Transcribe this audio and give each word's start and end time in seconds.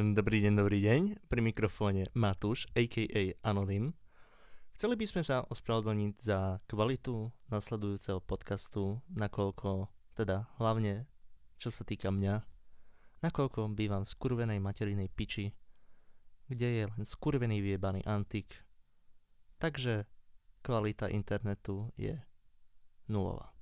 Dobrý 0.00 0.40
deň, 0.40 0.54
dobrý 0.56 0.80
deň. 0.80 1.28
Pri 1.28 1.44
mikrofóne 1.44 2.08
Matúš, 2.16 2.64
a.k.a. 2.72 3.36
Anonym. 3.44 3.92
Chceli 4.72 4.96
by 4.96 5.04
sme 5.04 5.20
sa 5.20 5.44
ospravedlniť 5.44 6.14
za 6.16 6.56
kvalitu 6.64 7.28
nasledujúceho 7.52 8.24
podcastu, 8.24 9.04
nakoľko, 9.12 9.92
teda 10.16 10.48
hlavne 10.56 11.04
čo 11.60 11.68
sa 11.68 11.84
týka 11.84 12.08
mňa, 12.08 12.40
nakoľko 13.20 13.76
bývam 13.76 14.08
v 14.08 14.12
skurvenej 14.16 14.56
materinej 14.56 15.12
piči, 15.12 15.52
kde 16.48 16.68
je 16.80 16.84
len 16.88 17.04
skurvený 17.04 17.60
vyjebaný 17.60 18.00
antik. 18.08 18.56
Takže 19.60 20.08
kvalita 20.64 21.12
internetu 21.12 21.92
je 22.00 22.16
nulová. 23.12 23.52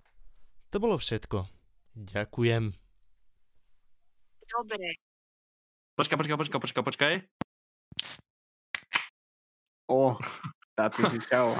To 0.70 0.78
bolo 0.78 1.02
všetko. 1.02 1.50
Ďakujem. 1.98 2.78
Dobre. 4.46 5.07
Počkaj, 5.98 6.14
počkaj, 6.14 6.38
počkaj, 6.38 6.60
počkaj, 6.62 6.84
počkaj. 6.94 7.12
O, 9.90 10.14
táto 10.78 11.02
si 11.10 11.18
čau. 11.26 11.50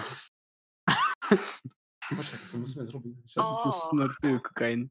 Počkaj, 2.08 2.38
to 2.40 2.56
musíme 2.62 2.84
zrobiť. 2.86 3.12
Čo 3.26 3.38
tu 3.42 3.54
tu 3.66 3.70
snortujú 3.74 4.36
kokain? 4.40 4.88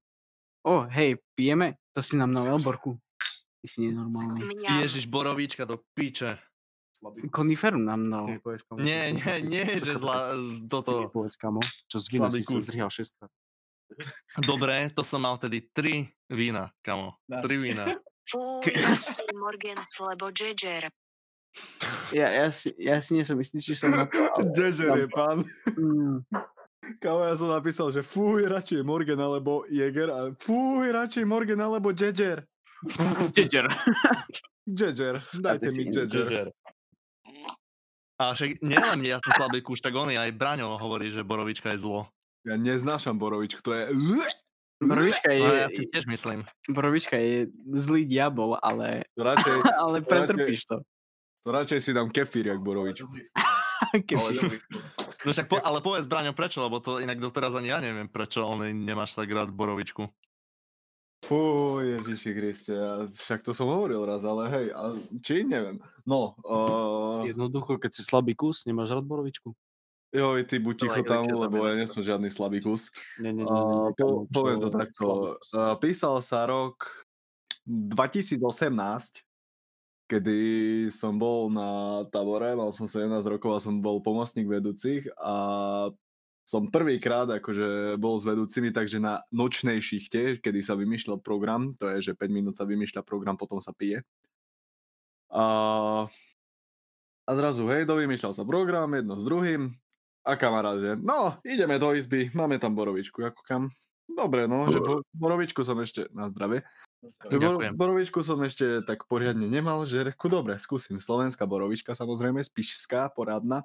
O, 0.68 0.86
hej, 0.92 1.18
pijeme? 1.34 1.80
To 1.96 2.04
si 2.04 2.20
nám 2.20 2.30
na 2.30 2.46
Elborku. 2.46 3.00
Ty 3.64 3.66
si 3.66 3.88
nenormálny. 3.88 4.68
Ježiš, 4.84 5.10
borovíčka 5.10 5.66
do 5.66 5.82
piče. 5.98 6.38
Slabý. 6.94 7.26
Koniferu 7.32 7.80
nám 7.82 8.06
dal. 8.06 8.38
Ty. 8.44 8.84
Nie, 8.84 9.16
nie, 9.16 9.36
nie, 9.48 9.66
že 9.82 9.98
zla, 9.98 10.38
Ty 10.38 10.70
toto. 10.70 11.10
povedz, 11.10 11.40
kamo. 11.42 11.64
Čo 11.90 11.98
z 12.04 12.06
vína 12.14 12.30
si 12.30 12.44
sa 12.46 12.54
kus. 12.54 12.68
zdrihal 12.68 12.92
6 12.94 13.18
krát. 13.18 13.32
Dobre, 14.44 14.92
to 14.94 15.02
som 15.02 15.24
mal 15.24 15.40
tedy 15.42 15.64
tri 15.74 16.12
vína, 16.30 16.70
kamo. 16.84 17.16
Tri 17.26 17.56
vína. 17.58 17.88
Fúj, 18.28 18.76
si 19.00 19.24
Morgens, 19.36 19.90
lebo 20.04 20.32
Džedžer. 20.32 20.92
Ja, 22.12 22.28
ja, 22.30 22.52
si, 22.52 22.76
ja 22.78 23.02
si 23.02 23.18
nie 23.18 23.26
som 23.26 23.40
istý, 23.40 23.64
či 23.64 23.74
som 23.74 23.96
na 23.96 24.06
to... 24.06 24.20
Džedžer 24.52 24.94
je 24.94 25.08
pán. 25.10 25.48
Mm, 25.74 26.22
Kámo, 27.02 27.24
ja 27.28 27.36
som 27.36 27.52
napísal, 27.52 27.92
že 27.92 28.04
fuj, 28.04 28.48
radšej 28.48 28.84
Morgan 28.84 29.20
alebo 29.20 29.68
Jäger 29.68 30.12
a 30.12 30.20
fuj, 30.40 30.88
radšej 30.92 31.26
Morgan 31.28 31.60
alebo 31.60 31.92
Džedžer. 31.92 32.44
Džedžer. 33.36 33.68
Džedžer, 34.68 35.24
dajte 35.36 35.68
mi 35.76 35.84
Džedžer. 35.88 36.52
A 38.18 38.34
však 38.34 38.64
nielen 38.66 39.06
ja 39.06 39.22
som 39.22 39.32
slabý 39.36 39.62
kúš, 39.62 39.84
tak 39.84 39.94
on 39.94 40.10
aj 40.10 40.34
Braňo 40.34 40.80
hovorí, 40.82 41.14
že 41.14 41.22
borovička 41.22 41.76
je 41.76 41.86
zlo. 41.86 42.10
Ja 42.48 42.56
neznášam 42.56 43.20
borovičku, 43.20 43.62
to 43.62 43.76
je... 43.76 43.92
Borovička 44.78 45.34
No 45.34 45.46
ja 45.58 45.68
je, 45.68 45.82
si 45.82 45.84
tiež 45.90 46.06
myslím. 46.06 46.46
borovička 46.70 47.18
je 47.18 47.50
zlý 47.74 48.06
diabol, 48.06 48.62
ale, 48.62 49.10
To 49.18 49.26
radšej, 49.26 49.54
ale 49.84 49.98
pretrpíš 50.06 50.70
to. 50.70 50.78
to 51.42 51.50
radšej 51.50 51.80
si 51.82 51.92
dám 51.98 52.14
kefír, 52.14 52.54
jak 52.54 52.62
borovičku. 52.62 53.10
Keď- 54.08 54.54
No 55.26 55.34
však 55.34 55.50
po, 55.50 55.58
ale 55.58 55.82
povedz 55.82 56.06
Braňo 56.06 56.38
prečo, 56.38 56.62
lebo 56.62 56.78
to 56.78 57.02
inak 57.02 57.18
doteraz 57.18 57.58
ani 57.58 57.74
ja 57.74 57.82
neviem, 57.82 58.06
prečo 58.06 58.46
on 58.46 58.62
nemáš 58.64 59.18
tak 59.18 59.28
rád 59.34 59.50
borovičku. 59.50 60.06
Fú, 61.26 61.42
Ježiši 61.82 62.32
Kriste, 62.38 62.74
ja, 62.78 63.02
však 63.10 63.42
to 63.42 63.50
som 63.50 63.66
hovoril 63.66 64.06
raz, 64.06 64.22
ale 64.22 64.46
hej, 64.54 64.68
a, 64.70 64.94
či 65.26 65.42
neviem. 65.42 65.82
No, 66.06 66.38
uh, 66.46 67.26
Jednoducho, 67.26 67.82
keď 67.82 67.92
si 67.98 68.06
slabý 68.06 68.38
kus, 68.38 68.70
nemáš 68.70 68.94
rád 68.94 69.10
borovičku? 69.10 69.58
Joj, 70.14 70.42
ty 70.48 70.56
buď 70.60 70.76
ticho 70.88 71.02
tam, 71.04 71.24
lebo 71.28 71.68
ja 71.68 71.76
nie 71.76 71.88
som 71.88 72.04
žiadny 72.04 72.32
slabý 72.32 72.64
kus. 72.64 72.90
Nie, 73.20 73.36
nie, 73.36 73.44
nie. 73.44 73.48
nie, 73.48 73.52
Uh, 73.52 73.92
nie, 73.92 73.98
po, 73.98 74.28
poviem 74.32 74.60
to 74.64 74.70
takto. 74.72 75.08
Uh, 75.52 75.76
písal 75.80 76.24
sa 76.24 76.48
rok 76.48 77.08
2018, 77.68 78.40
kedy 80.08 80.40
som 80.88 81.20
bol 81.20 81.52
na 81.52 82.04
tabore, 82.08 82.56
mal 82.56 82.72
som 82.72 82.88
17 82.88 83.12
rokov 83.28 83.52
a 83.52 83.64
som 83.64 83.84
bol 83.84 84.00
pomocník 84.00 84.48
vedúcich 84.48 85.04
a 85.20 85.36
som 86.48 86.72
prvýkrát 86.72 87.28
akože 87.28 88.00
bol 88.00 88.16
s 88.16 88.24
vedúcimi, 88.24 88.72
takže 88.72 89.04
na 89.04 89.20
nočnej 89.36 89.84
šichte, 89.84 90.40
kedy 90.40 90.64
sa 90.64 90.80
vymýšľal 90.80 91.20
program, 91.20 91.76
to 91.76 91.92
je, 92.00 92.12
že 92.12 92.14
5 92.16 92.32
minút 92.32 92.56
sa 92.56 92.64
vymýšľa 92.64 93.04
program, 93.04 93.36
potom 93.36 93.60
sa 93.60 93.76
pije. 93.76 94.00
A, 95.28 95.44
a 97.28 97.32
zrazu, 97.36 97.68
hej, 97.68 97.84
dovymýšľal 97.84 98.32
sa 98.32 98.48
program, 98.48 98.96
jedno 98.96 99.20
s 99.20 99.28
druhým 99.28 99.76
a 100.28 100.36
kamarát, 100.36 100.76
že 100.76 100.92
no, 101.00 101.40
ideme 101.48 101.80
do 101.80 101.96
izby, 101.96 102.28
máme 102.36 102.60
tam 102.60 102.76
borovičku, 102.76 103.24
ako 103.24 103.42
kam. 103.48 103.64
Dobre, 104.08 104.48
no, 104.48 104.68
že 104.68 104.84
bo, 104.84 105.00
borovičku 105.16 105.64
som 105.64 105.80
ešte, 105.80 106.12
na 106.12 106.28
zdravie, 106.28 106.68
bor, 107.32 107.62
borovičku 107.72 108.20
som 108.26 108.42
ešte 108.44 108.84
tak 108.84 109.06
poriadne 109.06 109.46
nemal, 109.46 109.86
že 109.86 110.12
reku, 110.12 110.28
dobre, 110.28 110.58
skúsim. 110.58 110.98
Slovenská 110.98 111.46
borovička, 111.46 111.94
samozrejme, 111.94 112.42
spišská, 112.42 113.14
poradná. 113.14 113.64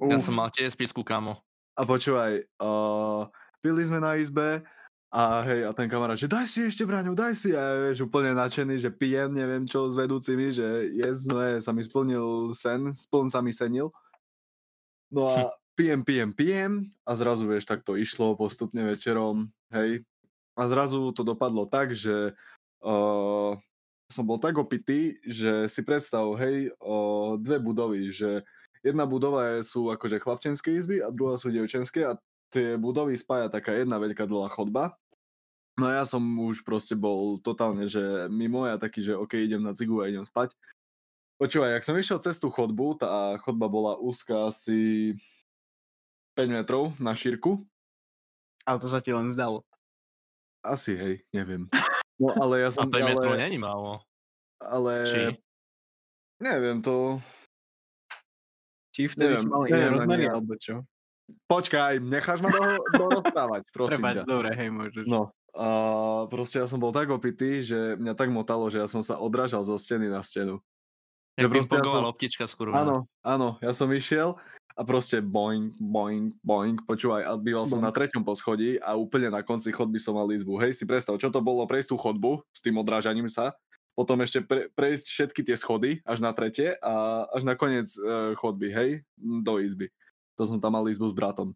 Ja 0.00 0.16
Uf. 0.16 0.24
som 0.24 0.34
mal 0.34 0.48
tiež 0.48 0.72
spisku, 0.72 1.04
kamo. 1.04 1.38
A 1.76 1.82
počúvaj, 1.84 2.48
uh, 2.58 3.28
pili 3.60 3.84
sme 3.84 4.00
na 4.00 4.16
izbe 4.16 4.64
a 5.12 5.42
hej, 5.44 5.68
a 5.68 5.70
ten 5.76 5.90
kamarát, 5.90 6.16
že 6.16 6.30
daj 6.30 6.46
si 6.48 6.64
ešte 6.64 6.88
braňu, 6.88 7.12
daj 7.12 7.34
si. 7.36 7.52
A 7.52 7.60
ja, 7.60 7.72
vieš, 7.90 8.08
úplne 8.08 8.32
nadšený, 8.32 8.80
že 8.80 8.90
pijem, 8.94 9.34
neviem 9.36 9.68
čo, 9.68 9.90
s 9.90 9.94
vedúcimi, 9.98 10.48
že 10.54 10.88
je, 10.88 11.08
sa 11.60 11.70
mi 11.76 11.82
splnil 11.84 12.56
sen, 12.56 12.96
spln 12.96 13.28
sa 13.28 13.44
mi 13.44 13.52
senil. 13.52 13.92
No 15.10 15.26
a 15.28 15.50
pijem, 15.80 16.04
pijem, 16.04 16.30
pijem 16.36 16.72
a 17.08 17.16
zrazu, 17.16 17.48
vieš, 17.48 17.64
tak 17.64 17.80
to 17.80 17.96
išlo 17.96 18.36
postupne 18.36 18.84
večerom, 18.84 19.48
hej. 19.72 20.04
A 20.52 20.68
zrazu 20.68 21.08
to 21.16 21.24
dopadlo 21.24 21.64
tak, 21.64 21.96
že 21.96 22.36
uh, 22.84 23.56
som 24.12 24.24
bol 24.28 24.36
tak 24.36 24.60
opitý, 24.60 25.16
že 25.24 25.72
si 25.72 25.80
predstav, 25.80 26.28
hej, 26.36 26.76
uh, 26.84 27.40
dve 27.40 27.56
budovy, 27.56 28.12
že 28.12 28.44
jedna 28.84 29.08
budova 29.08 29.56
je, 29.56 29.64
sú 29.64 29.88
akože 29.88 30.20
chlapčenské 30.20 30.76
izby 30.76 31.00
a 31.00 31.08
druhá 31.08 31.40
sú 31.40 31.48
dievčenské 31.48 32.04
a 32.04 32.20
tie 32.52 32.76
budovy 32.76 33.16
spája 33.16 33.48
taká 33.48 33.72
jedna 33.72 33.96
veľká 33.96 34.28
dlhá 34.28 34.52
chodba. 34.52 35.00
No 35.80 35.88
ja 35.88 36.04
som 36.04 36.20
už 36.20 36.60
proste 36.60 36.92
bol 36.92 37.40
totálne, 37.40 37.88
že 37.88 38.28
mimo, 38.28 38.68
ja 38.68 38.76
taký, 38.76 39.00
že 39.00 39.16
ok, 39.16 39.32
idem 39.48 39.64
na 39.64 39.72
cigu 39.72 40.04
a 40.04 40.12
idem 40.12 40.28
spať. 40.28 40.52
Počúvaj, 41.40 41.80
jak 41.80 41.86
som 41.88 41.96
išiel 41.96 42.20
cez 42.20 42.36
tú 42.36 42.52
chodbu, 42.52 43.00
tá 43.00 43.40
chodba 43.40 43.64
bola 43.64 43.96
úzka 43.96 44.52
asi 44.52 45.16
5 46.40 46.48
metrov 46.50 46.96
na 46.96 47.12
šírku. 47.12 47.60
Ale 48.64 48.80
to 48.80 48.88
sa 48.88 48.98
ti 48.98 49.12
len 49.12 49.28
zdalo. 49.28 49.60
Asi, 50.60 50.92
hej, 50.92 51.14
neviem. 51.30 51.68
No 52.16 52.32
ale 52.34 52.64
ja 52.64 52.68
A 52.72 52.74
som... 52.74 52.88
5 52.88 52.96
metrov 52.96 53.32
ale, 53.32 53.42
není 53.42 53.56
málo. 53.56 54.00
ale 54.58 54.92
Či? 55.04 55.20
neviem, 56.38 56.80
to... 56.80 57.20
Či 58.90 59.06
vtedy 59.06 59.36
si 59.36 59.44
Neviem, 59.44 59.48
mal 59.48 59.62
iné 59.68 59.86
rozmery, 59.88 60.22
ja. 60.26 60.32
alebo 60.34 60.52
čo? 60.56 60.74
Počkaj, 61.46 62.02
necháš 62.02 62.42
ma 62.42 62.50
do, 62.50 62.60
dorozprávať, 62.90 63.62
prosím 63.76 64.02
Prepač, 64.02 64.14
ťa. 64.16 64.24
dobre, 64.26 64.50
hej, 64.50 64.68
môžeš. 64.68 65.04
No, 65.06 65.30
a 65.54 65.66
proste 66.26 66.58
ja 66.58 66.66
som 66.66 66.82
bol 66.82 66.90
tak 66.90 67.06
opitý, 67.06 67.62
že 67.62 67.94
mňa 67.96 68.18
tak 68.18 68.34
motalo, 68.34 68.66
že 68.66 68.82
ja 68.82 68.88
som 68.90 68.98
sa 68.98 69.20
odrážal 69.22 69.62
zo 69.62 69.78
steny 69.78 70.10
na 70.10 70.26
stenu. 70.26 70.58
Jak 71.38 71.46
Že 71.46 71.54
proste 71.54 71.76
ja 71.78 71.86
som- 71.86 72.10
optička 72.10 72.44
skurvená. 72.50 72.82
Áno, 72.82 72.96
áno, 73.22 73.48
ja 73.62 73.70
som 73.70 73.86
išiel 73.88 74.34
a 74.74 74.82
proste 74.86 75.18
boing, 75.18 75.74
boing, 75.78 76.34
boing, 76.40 76.78
počúvaj, 76.86 77.26
a 77.26 77.34
býval 77.34 77.66
som 77.66 77.82
na 77.82 77.90
treťom 77.90 78.22
poschodí 78.22 78.78
a 78.80 78.94
úplne 78.94 79.30
na 79.30 79.42
konci 79.42 79.74
chodby 79.74 79.98
som 79.98 80.14
mal 80.14 80.30
izbu. 80.30 80.58
Hej, 80.62 80.78
si 80.78 80.84
predstav, 80.86 81.18
čo 81.18 81.28
to 81.28 81.42
bolo 81.42 81.66
prejsť 81.66 81.92
tú 81.92 81.96
chodbu 81.98 82.42
s 82.54 82.60
tým 82.62 82.78
odrážaním 82.78 83.26
sa, 83.26 83.54
potom 83.98 84.22
ešte 84.22 84.40
pre, 84.40 84.70
prejsť 84.72 85.06
všetky 85.10 85.40
tie 85.44 85.56
schody 85.58 85.90
až 86.06 86.22
na 86.22 86.30
tretie 86.32 86.78
a 86.80 87.26
až 87.34 87.42
na 87.44 87.58
koniec 87.58 87.90
e, 87.98 88.32
chodby, 88.38 88.68
hej, 88.72 88.90
do 89.18 89.60
izby. 89.60 89.90
To 90.40 90.48
som 90.48 90.62
tam 90.62 90.78
mal 90.78 90.86
izbu 90.88 91.10
s 91.10 91.16
bratom. 91.16 91.52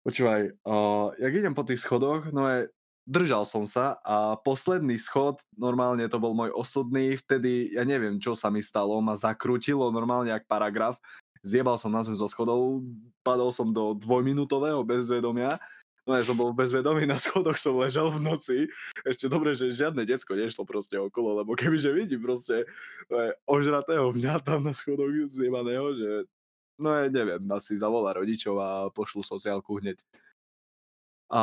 Počúvaj, 0.00 0.56
uh, 0.64 1.12
jak 1.20 1.32
idem 1.34 1.52
po 1.52 1.60
tých 1.60 1.84
schodoch, 1.84 2.32
no 2.32 2.48
je, 2.48 2.72
držal 3.04 3.44
som 3.44 3.68
sa 3.68 4.00
a 4.00 4.38
posledný 4.40 4.96
schod, 4.96 5.44
normálne 5.58 6.08
to 6.08 6.16
bol 6.16 6.32
môj 6.32 6.54
osudný, 6.56 7.20
vtedy, 7.20 7.74
ja 7.74 7.84
neviem, 7.84 8.16
čo 8.16 8.32
sa 8.32 8.48
mi 8.48 8.64
stalo, 8.64 8.96
ma 9.04 9.18
zakrútilo 9.18 9.92
normálne 9.92 10.32
jak 10.32 10.48
paragraf, 10.48 10.96
zjebal 11.40 11.76
som 11.80 11.92
na 11.92 12.04
zem 12.04 12.16
zo 12.16 12.28
schodov, 12.28 12.84
padol 13.24 13.50
som 13.52 13.72
do 13.72 13.96
dvojminútového 13.96 14.84
bezvedomia, 14.84 15.56
no 16.04 16.16
ja 16.16 16.24
som 16.24 16.36
bol 16.36 16.52
bezvedomý, 16.52 17.04
na 17.08 17.20
schodoch 17.20 17.56
som 17.56 17.76
ležal 17.76 18.12
v 18.12 18.20
noci, 18.20 18.58
ešte 19.04 19.28
dobre, 19.28 19.56
že 19.56 19.72
žiadne 19.72 20.04
decko 20.04 20.36
nešlo 20.36 20.64
proste 20.68 20.96
okolo, 21.00 21.40
lebo 21.40 21.56
kebyže 21.56 21.92
vidím 21.92 22.24
proste 22.24 22.64
e, 23.08 23.20
ožratého 23.48 24.12
mňa 24.12 24.40
tam 24.44 24.64
na 24.64 24.72
schodoch 24.76 25.12
zjebaného, 25.28 25.96
že 25.96 26.10
no 26.80 26.88
ja 26.96 27.12
neviem, 27.12 27.44
asi 27.52 27.76
zavolá 27.76 28.16
rodičov 28.16 28.56
a 28.56 28.70
pošlu 28.92 29.20
sociálku 29.20 29.80
hneď. 29.80 30.00
A 31.30 31.40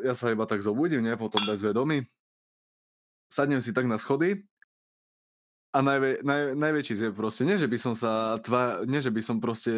ja 0.00 0.16
sa 0.16 0.32
iba 0.32 0.48
tak 0.48 0.64
zobudím, 0.64 1.04
ne, 1.04 1.12
potom 1.20 1.44
bezvedomý. 1.44 2.08
Sadnem 3.28 3.60
si 3.60 3.76
tak 3.76 3.84
na 3.84 4.00
schody 4.00 4.48
a 5.68 5.78
najvä, 5.84 6.24
naj, 6.24 6.56
najväčší 6.56 6.94
je 6.96 7.10
proste, 7.12 7.44
nie 7.44 7.60
že 7.60 7.68
by 7.68 7.76
som 7.76 7.92
sa 7.92 8.40
tva, 8.40 8.82
nie 8.88 9.04
že 9.04 9.12
by 9.12 9.20
som 9.20 9.36
proste 9.36 9.72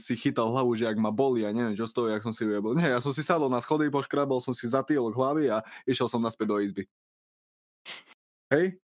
si 0.00 0.16
chytal 0.16 0.48
hlavu, 0.48 0.72
že 0.72 0.88
ak 0.88 0.96
ma 0.96 1.12
boli 1.12 1.44
a 1.44 1.52
neviem 1.52 1.76
čo 1.76 1.84
z 1.84 1.94
toho, 1.94 2.06
jak 2.08 2.24
som 2.24 2.32
si 2.32 2.48
ujebol. 2.48 2.72
Nie, 2.72 2.96
ja 2.96 3.00
som 3.00 3.12
si 3.12 3.20
sadol 3.20 3.52
na 3.52 3.60
schody, 3.60 3.92
poškrabal 3.92 4.40
som 4.40 4.56
si 4.56 4.64
zatýlok 4.64 5.12
hlavy 5.12 5.52
a 5.52 5.60
išiel 5.84 6.08
som 6.08 6.24
naspäť 6.24 6.46
do 6.48 6.56
izby. 6.64 6.84
Hej? 8.52 8.80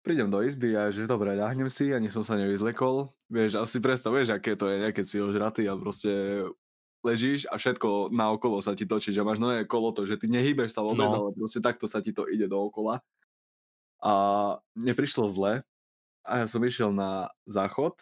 prídem 0.00 0.32
do 0.32 0.40
izby 0.40 0.72
a 0.76 0.88
že 0.88 1.04
dobre, 1.04 1.36
ľahnem 1.36 1.68
si, 1.68 1.92
ani 1.92 2.08
som 2.08 2.24
sa 2.24 2.32
nevyzlekol. 2.40 3.12
Vieš, 3.28 3.60
asi 3.60 3.78
predstav, 3.84 4.16
vieš, 4.16 4.32
aké 4.32 4.56
to 4.56 4.66
je, 4.72 4.80
ne, 4.80 4.90
keď 4.96 5.04
si 5.04 5.20
ožratý 5.20 5.68
a 5.68 5.76
proste 5.76 6.10
ležíš 7.04 7.44
a 7.48 7.60
všetko 7.60 8.08
naokolo 8.12 8.60
sa 8.64 8.72
ti 8.72 8.88
točí, 8.88 9.12
že 9.12 9.20
máš 9.20 9.40
nové 9.40 9.64
kolo 9.68 9.92
to, 9.92 10.08
že 10.08 10.16
ty 10.16 10.26
nehýbeš 10.28 10.72
sa 10.72 10.80
vôbec, 10.80 11.04
No. 11.08 11.28
ale 11.28 11.36
proste 11.36 11.60
takto 11.60 11.84
sa 11.84 12.00
ti 12.00 12.16
to 12.16 12.24
ide 12.28 12.48
dookola. 12.48 13.04
A 14.00 14.12
mne 14.72 14.92
prišlo 14.96 15.28
zle 15.28 15.60
a 16.30 16.34
ja 16.42 16.46
som 16.46 16.62
išiel 16.62 16.94
na 16.94 17.26
záchod 17.50 17.98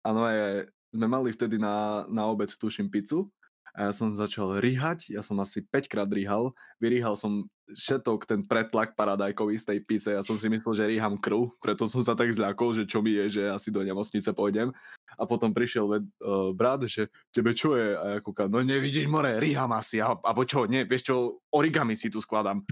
a 0.00 0.08
no 0.16 0.24
je, 0.32 0.72
sme 0.96 1.06
mali 1.06 1.28
vtedy 1.28 1.60
na, 1.60 2.08
na 2.08 2.24
obed, 2.24 2.48
tuším, 2.48 2.88
pizzu 2.88 3.28
a 3.76 3.88
ja 3.88 3.92
som 3.92 4.16
začal 4.16 4.56
rýhať, 4.64 5.12
ja 5.12 5.20
som 5.20 5.36
asi 5.44 5.60
5 5.60 5.92
krát 5.92 6.08
rýhal, 6.08 6.56
vyrýhal 6.80 7.12
som 7.12 7.44
všetok 7.68 8.24
ten 8.24 8.40
pretlak 8.46 8.96
paradajkový 8.96 9.58
z 9.60 9.68
tej 9.68 9.78
pice, 9.84 10.08
ja 10.16 10.24
som 10.24 10.38
si 10.38 10.48
myslel, 10.48 10.72
že 10.72 10.88
rýham 10.88 11.20
krv, 11.20 11.52
preto 11.60 11.84
som 11.84 12.00
sa 12.00 12.16
tak 12.16 12.32
zľakol, 12.32 12.72
že 12.72 12.88
čo 12.88 13.04
mi 13.04 13.12
je, 13.12 13.42
že 13.42 13.42
asi 13.52 13.68
do 13.68 13.84
nemocnice 13.84 14.32
pôjdem. 14.32 14.72
A 15.18 15.28
potom 15.28 15.52
prišiel 15.52 15.84
ved, 15.90 16.04
uh, 16.22 16.54
brat, 16.56 16.88
že 16.88 17.12
tebe 17.34 17.52
čo 17.52 17.76
je? 17.76 17.92
A 17.92 18.04
ja 18.16 18.18
kúkam, 18.22 18.48
no 18.48 18.62
nevidíš 18.62 19.10
more, 19.10 19.36
rýham 19.42 19.68
asi, 19.74 20.00
alebo 20.00 20.46
čo, 20.46 20.64
nie, 20.70 20.86
vieš 20.88 21.12
čo, 21.12 21.16
origami 21.52 21.98
si 21.98 22.08
tu 22.08 22.22
skladám. 22.22 22.62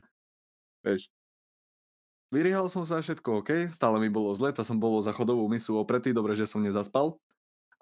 Vieš. 0.87 1.11
Vyrýhal 2.33 2.67
som 2.73 2.85
sa 2.89 3.03
všetko, 3.03 3.45
OK, 3.45 3.51
stále 3.75 4.01
mi 4.01 4.09
bolo 4.09 4.33
zle, 4.33 4.53
to 4.55 4.65
som 4.65 4.81
bolo 4.81 5.03
za 5.05 5.13
chodovú 5.13 5.45
misu 5.49 5.77
opretý, 5.77 6.11
dobre, 6.15 6.33
že 6.35 6.49
som 6.49 6.65
nezaspal. 6.65 7.17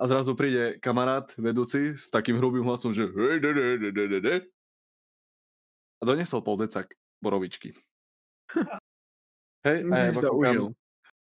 A 0.01 0.09
zrazu 0.09 0.35
príde 0.35 0.83
kamarát 0.83 1.31
vedúci 1.39 1.95
s 1.95 2.11
takým 2.11 2.41
hrubým 2.41 2.67
hlasom, 2.67 2.91
že. 2.91 3.07
A 5.99 6.03
donesol 6.03 6.43
pol 6.43 6.59
decak 6.59 6.91
borovičky. 7.23 7.77
Hej, 9.63 9.87
a 9.87 9.95
ja, 9.95 10.05
iba 10.11 10.21
kúkam, 10.27 10.75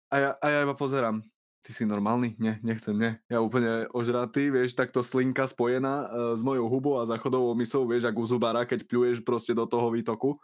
a, 0.09 0.15
ja, 0.17 0.29
a 0.41 0.45
ja 0.50 0.59
iba 0.65 0.74
pozerám. 0.74 1.21
Ty 1.62 1.71
si 1.77 1.85
normálny? 1.85 2.33
Nie, 2.41 2.57
nechcem, 2.65 2.97
nie. 2.97 3.13
Ja 3.29 3.38
úplne 3.38 3.85
ožratý, 3.94 4.50
vieš, 4.50 4.74
takto 4.74 5.06
slinka 5.06 5.45
spojená 5.45 6.09
uh, 6.09 6.33
s 6.33 6.41
mojou 6.41 6.65
hubou 6.65 6.97
a 6.97 7.06
za 7.06 7.21
chodovou 7.21 7.53
mysou, 7.62 7.85
vieš, 7.85 8.09
ako 8.09 8.25
zubára, 8.25 8.65
keď 8.65 8.89
pľuješ 8.89 9.21
proste 9.21 9.53
do 9.53 9.69
toho 9.69 9.94
výtoku. 9.94 10.41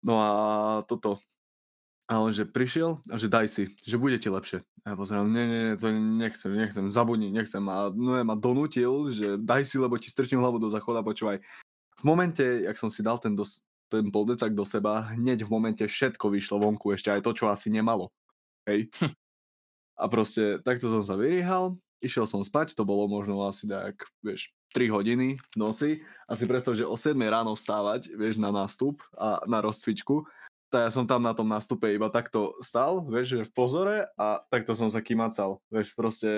No 0.00 0.14
a 0.20 0.30
toto. 0.88 1.20
A 2.10 2.18
on 2.18 2.34
že 2.34 2.42
prišiel 2.42 2.98
a 3.06 3.14
že 3.22 3.30
daj 3.30 3.46
si, 3.46 3.70
že 3.86 3.94
bude 3.94 4.18
ti 4.18 4.26
lepšie. 4.26 4.66
A 4.82 4.92
ja 4.92 4.94
pozerám, 4.98 5.30
nie, 5.30 5.44
nie, 5.46 5.60
nie, 5.70 5.76
to 5.78 5.92
nechcem, 5.94 6.50
nechcem, 6.56 6.90
zabudni, 6.90 7.30
nechcem. 7.30 7.62
A 7.70 7.92
no 7.94 8.18
ja 8.18 8.26
ma 8.26 8.34
donútil, 8.34 9.14
že 9.14 9.38
daj 9.38 9.62
si, 9.62 9.78
lebo 9.78 9.94
ti 9.94 10.10
strčím 10.10 10.42
hlavu 10.42 10.58
do 10.58 10.72
zachoda, 10.72 11.06
počúvaj. 11.06 11.38
V 12.00 12.04
momente, 12.08 12.42
jak 12.42 12.74
som 12.80 12.90
si 12.90 13.04
dal 13.04 13.20
ten, 13.22 13.36
dos, 13.36 13.62
ten 13.92 14.08
poldecak 14.10 14.56
do 14.56 14.66
seba, 14.66 15.12
hneď 15.14 15.46
v 15.46 15.52
momente 15.52 15.84
všetko 15.86 16.32
vyšlo 16.32 16.64
vonku, 16.64 16.96
ešte 16.96 17.12
aj 17.14 17.22
to, 17.22 17.30
čo 17.36 17.52
asi 17.52 17.70
nemalo. 17.70 18.10
Hej. 18.66 18.90
A 20.00 20.08
proste 20.08 20.58
takto 20.64 20.88
som 20.88 21.04
sa 21.04 21.14
vyrýhal, 21.14 21.76
išiel 22.00 22.24
som 22.24 22.40
spať, 22.40 22.72
to 22.72 22.88
bolo 22.88 23.04
možno 23.04 23.36
asi 23.44 23.68
tak, 23.68 24.08
vieš, 24.24 24.48
3 24.72 24.90
hodiny 24.90 25.38
v 25.38 25.56
noci. 25.58 25.90
A 26.30 26.38
si 26.38 26.46
predstav, 26.46 26.78
že 26.78 26.86
o 26.86 26.94
7 26.94 27.16
ráno 27.26 27.54
vstávať, 27.58 28.14
vieš, 28.14 28.38
na 28.38 28.54
nástup 28.54 29.02
a 29.18 29.42
na 29.50 29.58
rozcvičku. 29.60 30.26
Tak 30.70 30.86
ja 30.86 30.90
som 30.94 31.02
tam 31.02 31.26
na 31.26 31.34
tom 31.34 31.50
nástupe 31.50 31.90
iba 31.90 32.06
takto 32.14 32.54
stal, 32.62 33.02
vieš, 33.02 33.42
že 33.42 33.48
v 33.50 33.52
pozore 33.52 33.96
a 34.14 34.38
takto 34.54 34.78
som 34.78 34.86
sa 34.86 35.02
kymacal, 35.02 35.58
vieš, 35.66 35.90
proste 35.98 36.30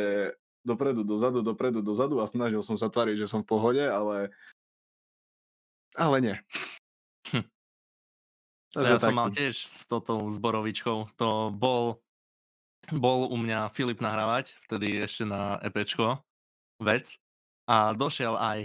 dopredu, 0.65 1.05
dozadu, 1.05 1.45
dopredu, 1.45 1.85
dozadu 1.85 2.23
a 2.23 2.31
snažil 2.31 2.65
som 2.65 2.79
sa 2.79 2.89
tvariť, 2.89 3.21
že 3.21 3.29
som 3.29 3.45
v 3.45 3.51
pohode, 3.53 3.85
ale 3.85 4.33
ale 5.93 6.17
nie. 6.25 6.37
Hm. 7.29 7.45
Ja 8.81 8.97
som 8.97 9.13
mal 9.13 9.29
tiež 9.29 9.53
s 9.53 9.85
touto 9.85 10.33
zborovičkou. 10.33 11.13
To 11.21 11.53
bol, 11.53 12.01
bol 12.89 13.29
u 13.29 13.37
mňa 13.37 13.69
Filip 13.77 14.01
nahrávať, 14.01 14.57
vtedy 14.65 15.05
ešte 15.05 15.29
na 15.29 15.61
EPčko, 15.61 16.25
vec. 16.81 17.21
A 17.69 17.95
došiel 17.95 18.35
aj 18.35 18.59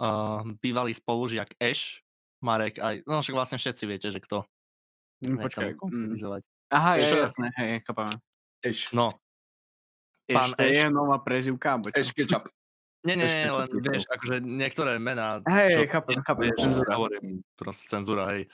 uh, 0.00 0.42
bývalý 0.58 0.96
spolužiak 0.96 1.54
Eš, 1.60 2.00
Marek 2.40 2.80
aj, 2.80 3.04
no 3.04 3.20
však 3.20 3.36
vlastne 3.36 3.58
všetci 3.60 3.84
viete, 3.84 4.08
že 4.08 4.20
kto. 4.20 4.48
Nechcem 5.20 5.76
Počkaj. 5.76 5.92
mm. 5.92 6.40
Aha, 6.72 6.92
je, 6.96 7.04
Eš. 7.04 7.18
jasné, 7.28 7.46
hej, 7.60 7.84
chápame. 7.84 8.14
Eš, 8.64 8.92
No, 8.96 9.20
Pán 10.30 10.54
Ešte 10.54 10.62
je 10.70 10.86
Eš. 10.86 10.94
nová 10.94 11.18
prezivka, 11.18 11.76
eš 11.90 12.14
ketchup. 12.14 12.46
nie, 13.02 13.18
nie, 13.18 13.26
nie, 13.26 13.50
len 13.50 13.68
vieš, 13.82 14.06
akože 14.06 14.38
niektoré 14.40 14.96
mená, 15.02 15.42
Hej, 15.44 15.90
chápem, 15.90 16.22
chápem, 16.22 16.54
cenzúra. 16.54 16.94
hovorím, 16.96 17.42
proste 17.58 17.84
cenzúra, 17.90 18.30
hej. 18.30 18.46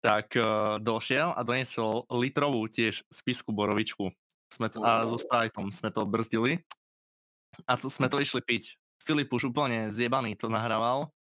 Tak 0.00 0.38
uh, 0.38 0.78
došiel 0.78 1.34
a 1.34 1.40
doniesol 1.42 2.06
litrovú 2.14 2.64
tiež 2.70 3.02
spisku 3.10 3.50
borovičku. 3.50 4.08
Sme 4.46 4.70
to, 4.70 4.78
a 4.80 5.02
so 5.02 5.18
Spriteom 5.18 5.74
sme 5.74 5.90
to 5.90 6.06
brzdili 6.06 6.62
a 7.66 7.74
to, 7.74 7.90
sme 7.90 8.06
to 8.06 8.22
išli 8.22 8.38
piť. 8.38 8.78
Filip 9.06 9.30
už 9.30 9.54
úplne 9.54 9.94
zjebaný 9.94 10.34
to 10.34 10.50
nahrával, 10.50 11.14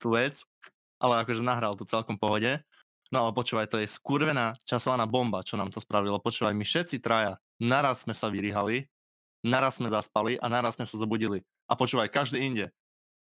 tú 0.00 0.16
vec, 0.16 0.40
ale 0.96 1.20
akože 1.20 1.44
nahral 1.44 1.76
to 1.76 1.84
celkom 1.84 2.16
pohode. 2.16 2.64
No 3.12 3.28
ale 3.28 3.36
počúvaj, 3.36 3.70
to 3.70 3.78
je 3.78 3.86
skurvená 3.86 4.56
časovaná 4.64 5.04
bomba, 5.04 5.44
čo 5.44 5.60
nám 5.60 5.68
to 5.68 5.78
spravilo. 5.78 6.18
Počúvaj, 6.18 6.56
my 6.56 6.64
všetci 6.64 6.98
traja, 6.98 7.38
naraz 7.60 8.08
sme 8.08 8.16
sa 8.16 8.32
vyrýhali, 8.32 8.88
naraz 9.46 9.78
sme 9.78 9.92
zaspali 9.92 10.40
a 10.40 10.48
naraz 10.48 10.80
sme 10.80 10.88
sa 10.88 10.96
zobudili. 10.96 11.44
A 11.70 11.78
počúvaj, 11.78 12.10
každý 12.10 12.42
inde. 12.42 12.66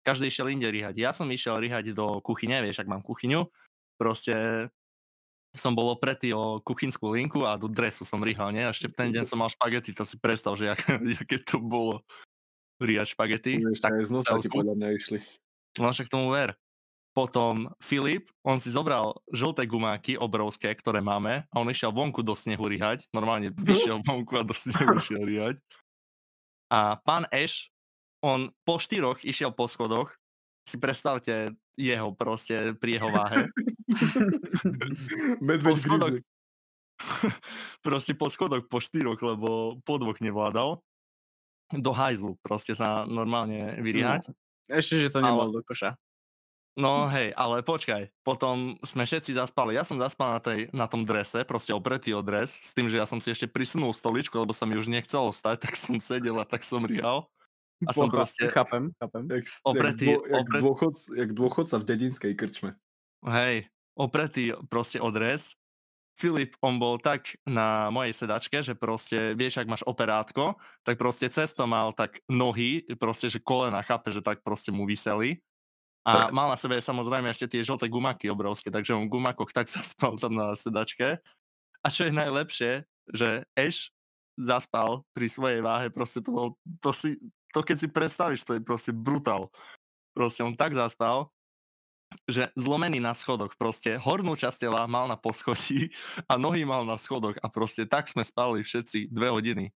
Každý 0.02 0.28
išiel 0.28 0.50
inde 0.50 0.66
rýhať. 0.66 0.98
Ja 0.98 1.14
som 1.14 1.30
išiel 1.30 1.62
rýhať 1.62 1.94
do 1.94 2.18
kuchyne, 2.20 2.58
vieš, 2.60 2.82
ak 2.82 2.90
mám 2.90 3.06
kuchyňu. 3.06 3.46
Proste 3.96 4.66
som 5.54 5.76
bol 5.76 5.94
opretý 5.94 6.34
o 6.34 6.58
kuchynskú 6.58 7.12
linku 7.14 7.44
a 7.44 7.54
do 7.60 7.70
dresu 7.70 8.02
som 8.02 8.24
rýhal, 8.24 8.50
nie? 8.50 8.66
Ešte 8.66 8.90
v 8.90 8.96
ten 8.98 9.08
deň 9.14 9.24
som 9.28 9.38
mal 9.38 9.52
špagety, 9.52 9.94
to 9.94 10.02
si 10.02 10.18
predstav, 10.18 10.58
že 10.58 10.72
jak, 10.72 10.80
jaké 11.22 11.38
to 11.44 11.62
bolo 11.62 12.02
rýhať 12.82 13.14
špagety. 13.14 13.62
Vieš, 13.62 13.80
Tak 13.80 13.98
aj 13.98 14.04
z 14.04 14.10
nosa 14.12 14.36
ti 14.38 14.50
podľa 14.50 14.74
mňa 14.76 14.88
išli. 14.94 15.18
No 15.78 15.88
však 15.88 16.12
tomu 16.12 16.34
ver. 16.34 16.58
Potom 17.12 17.68
Filip, 17.76 18.32
on 18.40 18.56
si 18.56 18.72
zobral 18.72 19.20
žlté 19.28 19.68
gumáky 19.68 20.16
obrovské, 20.16 20.72
ktoré 20.72 21.04
máme 21.04 21.44
a 21.44 21.54
on 21.60 21.68
išiel 21.68 21.92
vonku 21.92 22.24
do 22.24 22.32
snehu 22.32 22.64
rýhať. 22.64 23.04
Normálne 23.12 23.52
vyšiel 23.52 24.00
vonku 24.08 24.32
a 24.40 24.42
do 24.48 24.56
snehu 24.56 24.96
išiel 24.96 25.20
rýhať. 25.20 25.60
A 26.72 26.96
pán 27.04 27.28
Eš, 27.28 27.68
on 28.24 28.48
po 28.64 28.80
štyroch 28.80 29.20
išiel 29.28 29.52
po 29.52 29.68
schodoch. 29.68 30.16
Si 30.64 30.80
predstavte 30.80 31.52
jeho 31.76 32.16
proste 32.16 32.72
pri 32.80 32.96
jeho 32.96 33.10
váhe. 33.12 33.50
Po 35.42 35.74
grizzly. 35.76 36.24
proste 37.86 38.14
po 38.14 38.30
schodoch 38.30 38.64
po 38.70 38.78
štyroch, 38.78 39.18
lebo 39.20 39.78
po 39.82 39.94
dvoch 39.98 40.18
nevládal. 40.22 40.80
Do 41.72 41.90
hajzlu 41.90 42.36
proste 42.38 42.72
sa 42.72 43.04
normálne 43.04 43.80
vyriať. 43.80 44.28
Ešte, 44.68 44.94
že 44.98 45.08
to 45.08 45.18
Ale- 45.18 45.26
nebol 45.26 45.48
do 45.50 45.62
koša. 45.62 45.96
No 46.72 47.04
hej, 47.06 47.36
ale 47.36 47.60
počkaj, 47.60 48.08
potom 48.24 48.80
sme 48.80 49.04
všetci 49.04 49.36
zaspali. 49.36 49.76
Ja 49.76 49.84
som 49.84 50.00
zaspal 50.00 50.32
na, 50.32 50.40
tej, 50.40 50.72
na 50.72 50.88
tom 50.88 51.04
drese, 51.04 51.44
proste 51.44 51.76
opretý 51.76 52.16
o 52.16 52.24
dres, 52.24 52.48
s 52.48 52.72
tým, 52.72 52.88
že 52.88 52.96
ja 52.96 53.04
som 53.04 53.20
si 53.20 53.28
ešte 53.28 53.44
prisunul 53.44 53.92
stoličku, 53.92 54.32
lebo 54.40 54.56
sa 54.56 54.64
mi 54.64 54.80
už 54.80 54.88
nechcelo 54.88 55.28
stať, 55.28 55.60
tak 55.68 55.76
som 55.76 56.00
sedel 56.00 56.40
a 56.40 56.48
tak 56.48 56.64
som 56.64 56.80
rihal. 56.80 57.28
A 57.84 57.92
som 57.92 58.08
Pocha- 58.08 58.24
proste, 58.24 58.48
Chápem, 58.48 58.88
chápem. 58.96 59.22
Jak, 59.28 59.44
Opretý- 59.68 60.06
jak, 60.06 60.16
dô, 60.16 60.24
jak, 60.24 60.40
opret- 60.48 60.62
dôchod, 60.64 60.94
jak 61.12 61.30
dôchodca 61.34 61.76
v 61.76 61.84
dedinskej 61.84 62.32
krčme. 62.38 62.70
hej, 63.26 63.68
opretý 63.92 64.56
proste 64.72 64.96
o 64.96 65.12
dres. 65.12 65.52
Filip, 66.12 66.54
on 66.60 66.76
bol 66.76 67.00
tak 67.00 67.40
na 67.48 67.88
mojej 67.88 68.12
sedačke, 68.12 68.60
že 68.60 68.76
proste, 68.76 69.32
vieš, 69.32 69.64
ak 69.64 69.70
máš 69.70 69.84
operátko, 69.88 70.60
tak 70.84 71.00
proste 71.00 71.32
cesto 71.32 71.64
mal 71.64 71.96
tak 71.96 72.20
nohy, 72.28 72.84
proste, 73.00 73.32
že 73.32 73.40
kolena, 73.40 73.80
chápe, 73.80 74.12
že 74.12 74.20
tak 74.20 74.44
proste 74.44 74.68
mu 74.70 74.84
vyseli. 74.84 75.40
A 76.02 76.34
mal 76.34 76.50
na 76.50 76.58
sebe 76.58 76.82
samozrejme 76.82 77.30
ešte 77.30 77.56
tie 77.56 77.62
žlté 77.62 77.86
gumaky 77.86 78.26
obrovské, 78.26 78.74
takže 78.74 78.92
on 78.92 79.06
v 79.06 79.18
gumakoch 79.18 79.54
tak 79.54 79.70
zaspal 79.72 80.18
tam 80.18 80.34
na 80.34 80.52
sedačke. 80.58 81.22
A 81.82 81.86
čo 81.88 82.06
je 82.06 82.12
najlepšie, 82.14 82.84
že 83.10 83.46
Eš 83.58 83.90
zaspal 84.38 85.04
pri 85.12 85.26
svojej 85.28 85.60
váhe, 85.60 85.92
proste 85.92 86.24
to 86.24 86.30
bol, 86.32 86.48
to 86.80 86.90
si, 86.94 87.20
to 87.52 87.60
keď 87.60 87.76
si 87.76 87.88
predstavíš, 87.88 88.42
to 88.48 88.56
je 88.58 88.62
proste 88.64 88.92
brutál. 88.94 89.52
Proste 90.12 90.44
on 90.44 90.56
tak 90.56 90.76
zaspal, 90.76 91.32
že 92.28 92.52
zlomený 92.54 92.98
na 92.98 93.12
schodoch, 93.12 93.54
proste 93.56 93.98
hornú 93.98 94.36
časť 94.38 94.68
tela 94.68 94.84
mal 94.88 95.06
na 95.06 95.16
poschodí 95.18 95.92
a 96.30 96.38
nohy 96.38 96.66
mal 96.66 96.86
na 96.86 96.96
schodoch 96.96 97.36
a 97.40 97.46
proste 97.48 97.88
tak 97.88 98.08
sme 98.08 98.22
spali 98.26 98.62
všetci 98.62 99.12
dve 99.12 99.32
hodiny 99.32 99.70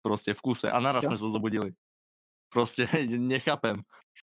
proste 0.00 0.32
v 0.32 0.40
kuse 0.40 0.68
a 0.68 0.78
naraz 0.80 1.04
sme 1.04 1.16
sa 1.16 1.28
zobudili. 1.28 1.76
Proste 2.48 2.88
nechápem. 3.32 3.84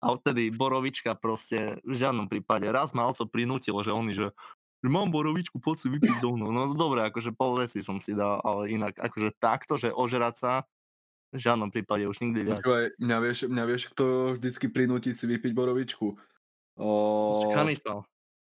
A 0.03 0.11
odtedy 0.11 0.51
borovička 0.51 1.15
proste 1.15 1.79
v 1.87 1.95
žiadnom 1.95 2.27
prípade. 2.27 2.67
Raz 2.67 2.91
ma 2.91 3.07
Alco 3.07 3.23
prinútil, 3.25 3.75
že 3.79 3.91
oni, 3.93 4.13
že 4.13 4.33
že 4.79 4.87
mám 4.87 5.11
borovičku, 5.11 5.59
poď 5.59 5.75
si 5.75 5.87
vypiť 5.91 6.23
so 6.23 6.31
mnou. 6.31 6.55
No 6.55 6.71
dobre, 6.71 7.03
akože 7.03 7.35
pol 7.35 7.59
veci 7.59 7.83
som 7.83 7.99
si 7.99 8.15
dal, 8.15 8.39
ale 8.47 8.71
inak 8.71 8.95
akože 8.95 9.35
takto, 9.35 9.75
že 9.75 9.91
ožrať 9.91 10.35
sa, 10.39 10.53
v 11.29 11.39
žiadnom 11.39 11.69
prípade 11.69 12.07
už 12.09 12.23
nikdy 12.25 12.41
viac. 12.47 12.63
Mňa 12.97 13.17
vieš, 13.21 13.37
mňa 13.45 13.63
vieš, 13.69 13.91
kto 13.93 14.33
vždycky 14.39 14.71
prinúti 14.71 15.13
si 15.13 15.29
vypiť 15.29 15.51
borovičku? 15.53 16.17
O... 16.79 17.51
Kanistal. 17.51 18.07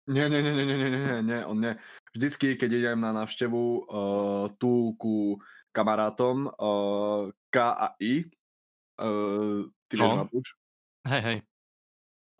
Nie, 0.09 0.25
nie, 0.31 0.41
nie, 0.41 0.55
nie, 0.55 0.65
nie, 0.65 0.77
nie, 0.81 0.89
nie, 0.89 1.19
nie, 1.21 1.39
on 1.45 1.61
nie. 1.61 1.77
vždycky, 2.17 2.57
keď 2.57 2.69
idem 2.73 2.99
na 2.99 3.13
návštevu 3.13 3.85
uh, 3.85 4.49
tu 4.57 4.97
ku 4.97 5.37
kamarátom 5.71 6.49
uh, 6.49 7.29
K 7.53 7.55
a 7.61 7.93
I, 8.01 8.25
uh, 8.97 9.69
ty 9.85 9.95
No. 10.01 10.25
Matúš, 10.25 10.57
Hej, 11.05 11.21
hej. 11.21 11.37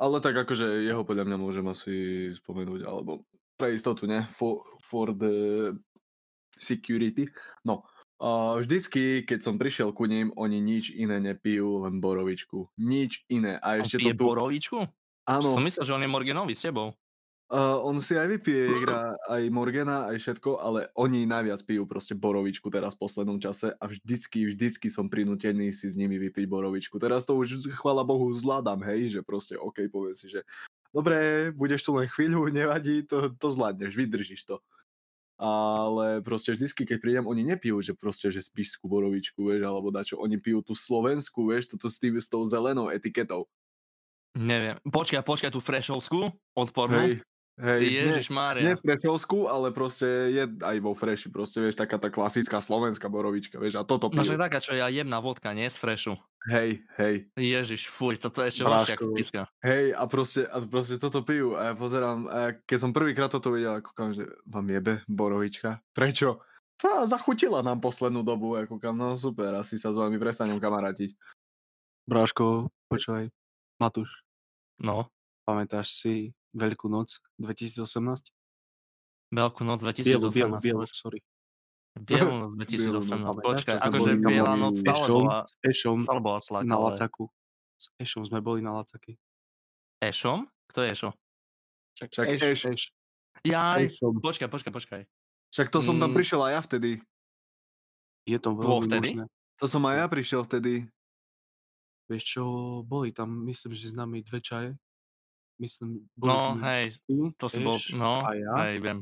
ale 0.02 0.18
tak 0.26 0.42
akože 0.42 0.90
jeho 0.90 1.06
podľa 1.06 1.30
mňa 1.30 1.38
môžem 1.38 1.66
asi 1.70 1.96
spomenúť, 2.34 2.82
alebo 2.82 3.30
pre 3.62 3.78
istotu, 3.78 4.10
ne? 4.10 4.26
For, 4.34 4.66
for 4.82 5.14
the 5.14 5.72
security. 6.58 7.30
No, 7.62 7.86
uh, 8.18 8.58
vždycky, 8.58 9.22
keď 9.22 9.40
som 9.46 9.62
prišiel 9.62 9.94
ku 9.94 10.10
ním, 10.10 10.34
oni 10.34 10.58
nič 10.58 10.90
iné 10.98 11.22
nepijú, 11.22 11.86
len 11.86 12.02
borovičku. 12.02 12.74
Nič 12.82 13.22
iné. 13.30 13.62
A 13.62 13.78
ešte 13.80 14.02
to 14.02 14.18
tu... 14.18 14.26
borovičku? 14.26 14.90
Áno, 15.30 15.54
Som 15.54 15.66
myslel, 15.66 15.86
že 15.86 15.94
on 15.94 16.04
je 16.04 16.10
Morganový 16.10 16.54
s 16.58 16.66
tebou. 16.66 16.98
Uh, 17.51 17.75
on 17.84 18.00
si 18.00 18.16
aj 18.16 18.32
vypije 18.32 18.63
Jägera, 18.72 19.12
aj 19.28 19.44
Morgana, 19.51 20.08
aj 20.08 20.24
všetko, 20.24 20.63
ale 20.63 20.88
oni 20.96 21.28
najviac 21.28 21.60
pijú 21.68 21.84
proste 21.84 22.16
borovičku 22.16 22.72
teraz 22.72 22.96
v 22.96 23.04
poslednom 23.04 23.44
čase 23.44 23.75
a 23.75 23.84
vždycky, 23.92 24.48
vždycky 24.48 24.88
som 24.88 25.12
prinútený 25.12 25.75
si 25.75 25.92
s 25.92 26.00
nimi 26.00 26.16
vypiť 26.16 26.48
borovičku. 26.48 26.96
Teraz 26.96 27.28
to 27.28 27.36
už, 27.36 27.75
chvála 27.75 28.08
Bohu, 28.08 28.32
zvládam, 28.32 28.80
hej, 28.88 29.20
že 29.20 29.20
proste 29.20 29.60
OK, 29.60 29.84
povie 29.92 30.16
si, 30.16 30.32
že 30.32 30.48
dobre, 30.96 31.51
budeš 31.51 31.84
tu 31.84 31.92
len 31.92 32.08
chvíľu, 32.08 32.48
nevadí, 32.56 33.04
to, 33.04 33.36
to 33.36 33.48
zvládneš, 33.51 34.00
vydržíš 34.00 34.48
to. 34.48 34.63
Ale 35.36 36.24
proste 36.24 36.56
vždycky, 36.56 36.88
keď 36.88 36.98
prídem, 37.04 37.25
oni 37.28 37.44
nepijú, 37.44 37.84
že 37.84 37.92
proste, 37.92 38.32
že 38.32 38.48
spišskú 38.48 38.88
borovičku, 38.88 39.44
vieš, 39.44 39.68
alebo 39.68 39.92
dačo, 39.92 40.24
oni 40.24 40.40
pijú 40.40 40.63
tú 40.63 40.72
slovenskú, 40.72 41.51
vieš, 41.51 41.75
toto 41.75 41.92
s, 41.92 42.00
tým, 42.00 42.16
s 42.16 42.32
tou 42.32 42.48
zelenou 42.48 42.88
etiketou. 42.88 43.51
Neviem. 44.34 44.80
Počkaj, 44.84 45.22
počkaj, 45.22 45.52
tú 45.52 45.60
freshovskú 45.60 46.32
odpornú. 46.56 47.04
Hej, 47.04 47.14
hej, 47.60 47.80
nie- 47.84 48.00
Ježiš 48.08 48.28
Nie 48.32 48.36
Mária. 48.36 48.64
frešovskú, 48.80 49.52
ale 49.52 49.70
proste 49.70 50.08
je 50.32 50.44
aj 50.48 50.78
vo 50.80 50.96
freši, 50.96 51.28
proste 51.28 51.60
vieš, 51.60 51.76
taká 51.76 52.00
tá 52.00 52.08
klasická 52.08 52.64
slovenská 52.64 53.12
borovička, 53.12 53.60
vieš, 53.60 53.76
a 53.76 53.84
toto 53.84 54.08
No 54.08 54.24
pijú. 54.24 54.32
však 54.32 54.40
taká, 54.48 54.58
čo 54.64 54.72
ja 54.72 54.88
jemná 54.88 55.20
vodka, 55.20 55.52
nie 55.52 55.68
z 55.68 55.76
freshu. 55.76 56.16
Hej, 56.48 56.82
hej, 56.98 57.30
Ježiš, 57.36 57.86
fuj, 57.86 58.18
toto 58.18 58.42
je 58.42 58.50
ešte 58.50 58.64
horšie 58.64 58.96
ako 58.96 59.06
spiska. 59.14 59.42
hej, 59.62 59.94
a 59.94 60.04
proste, 60.10 60.42
a 60.48 60.58
proste 60.64 60.96
toto 60.98 61.22
pijú 61.22 61.54
a 61.54 61.70
ja 61.70 61.74
pozerám, 61.76 62.20
a 62.26 62.38
keď 62.66 62.78
som 62.80 62.96
prvýkrát 62.96 63.30
toto 63.30 63.52
videl, 63.52 63.78
ako 63.78 63.92
kam, 63.94 64.10
že 64.10 64.26
vám 64.48 64.66
jebe 64.66 65.04
borovička, 65.06 65.84
prečo? 65.92 66.42
Tá 66.82 67.06
zachutila 67.06 67.62
nám 67.62 67.78
poslednú 67.78 68.26
dobu, 68.26 68.58
ako 68.58 68.82
kam, 68.82 68.98
no 68.98 69.14
super, 69.14 69.54
asi 69.54 69.78
sa 69.78 69.94
s 69.94 70.00
vami 70.00 70.18
prestanem 70.18 70.58
kamarátiť. 70.58 71.14
Bráško, 72.10 72.74
počúvaj. 72.90 73.30
Matúš, 73.78 74.21
No, 74.82 75.08
pamätáš 75.44 75.94
si 75.94 76.14
Veľkú 76.52 76.86
noc 76.86 77.22
2018? 77.38 78.34
Veľkú 79.32 79.62
noc 79.64 79.80
Bielu, 79.80 80.28
2018. 80.28 80.34
bielu, 80.34 80.56
bielu, 80.60 80.82
poč- 80.84 80.98
sorry. 80.98 81.20
Bielu 81.94 82.34
noc 82.34 82.52
Bielu 82.62 83.00
2018. 83.00 83.16
noc. 83.16 83.36
Počkaj, 83.40 83.78
akože 83.78 84.12
biela 84.18 84.54
noc 84.54 84.76
stále 84.76 84.98
Ešom, 84.98 85.16
bola, 85.22 85.38
s 85.42 85.54
Ešom 85.62 85.98
stále 86.02 86.20
bola 86.20 86.40
slak, 86.40 86.64
na 86.64 86.76
ale... 86.76 86.84
Lacaku. 86.90 87.26
S 87.78 87.86
Ešom 87.98 88.24
sme 88.24 88.40
boli 88.40 88.60
na 88.60 88.74
Lacaky. 88.74 89.16
Ešom? 90.00 90.44
Kto 90.68 90.82
je 90.82 90.88
Ešo? 90.90 91.10
Však 91.96 92.28
Eš, 92.28 92.42
eš, 92.44 92.62
Eš. 92.68 92.82
Jaj, 93.42 93.84
počkaj, 94.20 94.48
počkaj, 94.48 94.72
počkaj. 94.72 95.02
však 95.50 95.68
to 95.68 95.80
som 95.80 95.96
tam 95.96 96.10
Mm. 96.10 96.16
prišiel 96.16 96.42
aj 96.42 96.52
ja 96.52 96.62
vtedy. 96.62 96.92
Je 98.24 98.38
to 98.38 98.54
veľmi 98.54 98.86
vtedy? 98.86 99.10
možné. 99.16 99.26
To 99.56 99.66
som 99.66 99.82
aj 99.84 99.96
ja 99.96 100.06
prišiel 100.08 100.42
vtedy. 100.42 100.86
Vieš 102.12 102.24
čo, 102.27 102.44
boli 102.84 103.10
tam, 103.10 103.48
myslím, 103.48 103.72
že 103.72 103.88
s 103.88 103.96
nami 103.96 104.20
dve 104.20 104.38
čaje. 104.38 104.75
Myslím, 105.56 106.03
boli 106.12 106.27
No, 106.27 106.38
sme 106.51 106.60
hej, 106.65 106.86
ty, 107.00 107.13
to 107.38 107.46
si 107.48 107.60
bol, 107.62 107.77
no, 107.94 108.20
a 108.20 108.34
ja. 108.34 108.51
hej, 108.65 108.82
viem. 108.82 109.00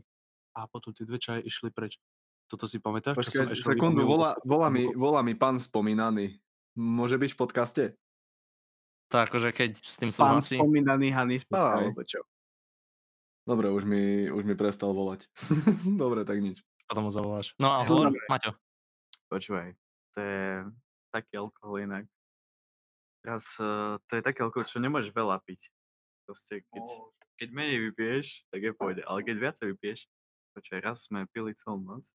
A 0.51 0.67
potom 0.67 0.91
tie 0.91 1.01
dve 1.01 1.17
čaje 1.17 1.41
išli 1.41 1.71
preč. 1.71 1.97
Toto 2.45 2.65
si 2.65 2.77
pamätáš? 2.77 3.15
Počkaj, 3.15 3.55
sekundu, 3.55 4.03
volá, 4.03 4.37
volá, 4.41 4.69
mi, 4.69 4.85
volá 4.91 5.21
mi 5.21 5.33
pán 5.33 5.57
spomínaný. 5.57 6.37
Môže 6.75 7.15
byť 7.15 7.31
v 7.31 7.39
podcaste? 7.39 7.83
Tak 9.07 9.25
akože 9.25 9.49
keď 9.49 9.71
s 9.73 9.97
tým 9.97 10.11
Pán 10.11 10.37
súhlasí. 10.37 10.57
spomínaný 10.57 11.09
Hanis 11.09 11.41
Aj. 11.49 11.81
alebo 11.81 12.05
čo? 12.05 12.21
Dobre, 13.41 13.73
už 13.73 13.81
mi, 13.81 14.29
už 14.29 14.45
mi 14.45 14.53
prestal 14.53 14.93
volať. 14.93 15.25
Dobre, 15.97 16.21
tak 16.21 16.37
nič. 16.37 16.61
potom 16.85 17.05
mu 17.05 17.11
zavoláš. 17.13 17.57
No 17.57 17.73
a 17.73 17.81
hovor. 17.81 18.13
Maťo. 18.29 18.53
Počúvaj, 19.29 19.73
to 20.13 20.19
je 20.19 20.41
taký 21.09 21.37
alkohol 21.37 21.81
inak. 21.81 22.05
Teraz 23.19 23.59
uh, 23.59 23.99
to 24.07 24.19
je 24.19 24.23
taký 24.23 24.45
alkohol, 24.45 24.65
čo 24.67 24.79
nemôžeš 24.79 25.11
veľa 25.11 25.43
piť. 25.43 25.67
Proste, 26.23 26.63
keď, 26.71 26.85
keď 27.41 27.49
menej 27.51 27.79
vypiješ, 27.89 28.47
tak 28.53 28.63
je 28.63 28.71
pôjde. 28.71 29.01
Ale 29.03 29.25
keď 29.25 29.35
viacej 29.49 29.65
vypiješ, 29.75 29.99
počúvaj, 30.55 30.81
raz 30.85 30.97
sme 31.09 31.27
pili 31.33 31.51
celú 31.57 31.81
noc 31.83 32.13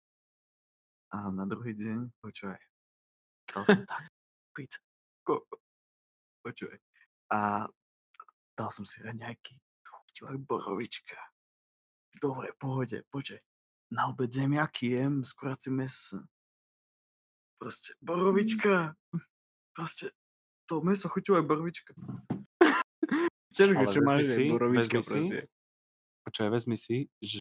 a 1.14 1.30
na 1.30 1.44
druhý 1.46 1.76
deň, 1.76 2.11
počúvaj, 2.25 2.62
dal 3.52 3.62
som 3.68 3.82
tak 3.87 4.11
piť. 4.56 4.73
Koľko? 5.26 5.54
Počúvaj. 6.44 6.78
A 7.32 7.68
dal 8.54 8.70
som 8.70 8.84
si 8.84 9.00
chutila 9.00 10.30
jak 10.30 10.40
borovička. 10.46 11.18
Dobre, 12.23 12.54
pohode, 12.58 13.02
počkaj. 13.11 13.42
Na 13.90 14.08
obed 14.11 14.30
zemiaky 14.30 14.94
jem 14.94 15.25
s 15.25 15.34
kuracím 15.34 15.82
mesom. 15.82 16.26
Proste, 17.58 17.94
borovička. 17.99 18.94
Proste, 19.75 20.14
to 20.68 20.80
meso 20.80 21.09
chutilo 21.09 21.40
borovička. 21.42 21.92
Všetko, 23.54 23.83
Ale 23.87 23.92
čo 23.92 24.00
máš, 24.02 24.23
si, 24.35 24.44
borovička 24.50 24.99
vezmi 24.99 25.23
si. 25.25 25.38
Počkaj, 26.25 26.49
vezmi 26.50 26.76
si, 26.80 26.97
že, 27.23 27.38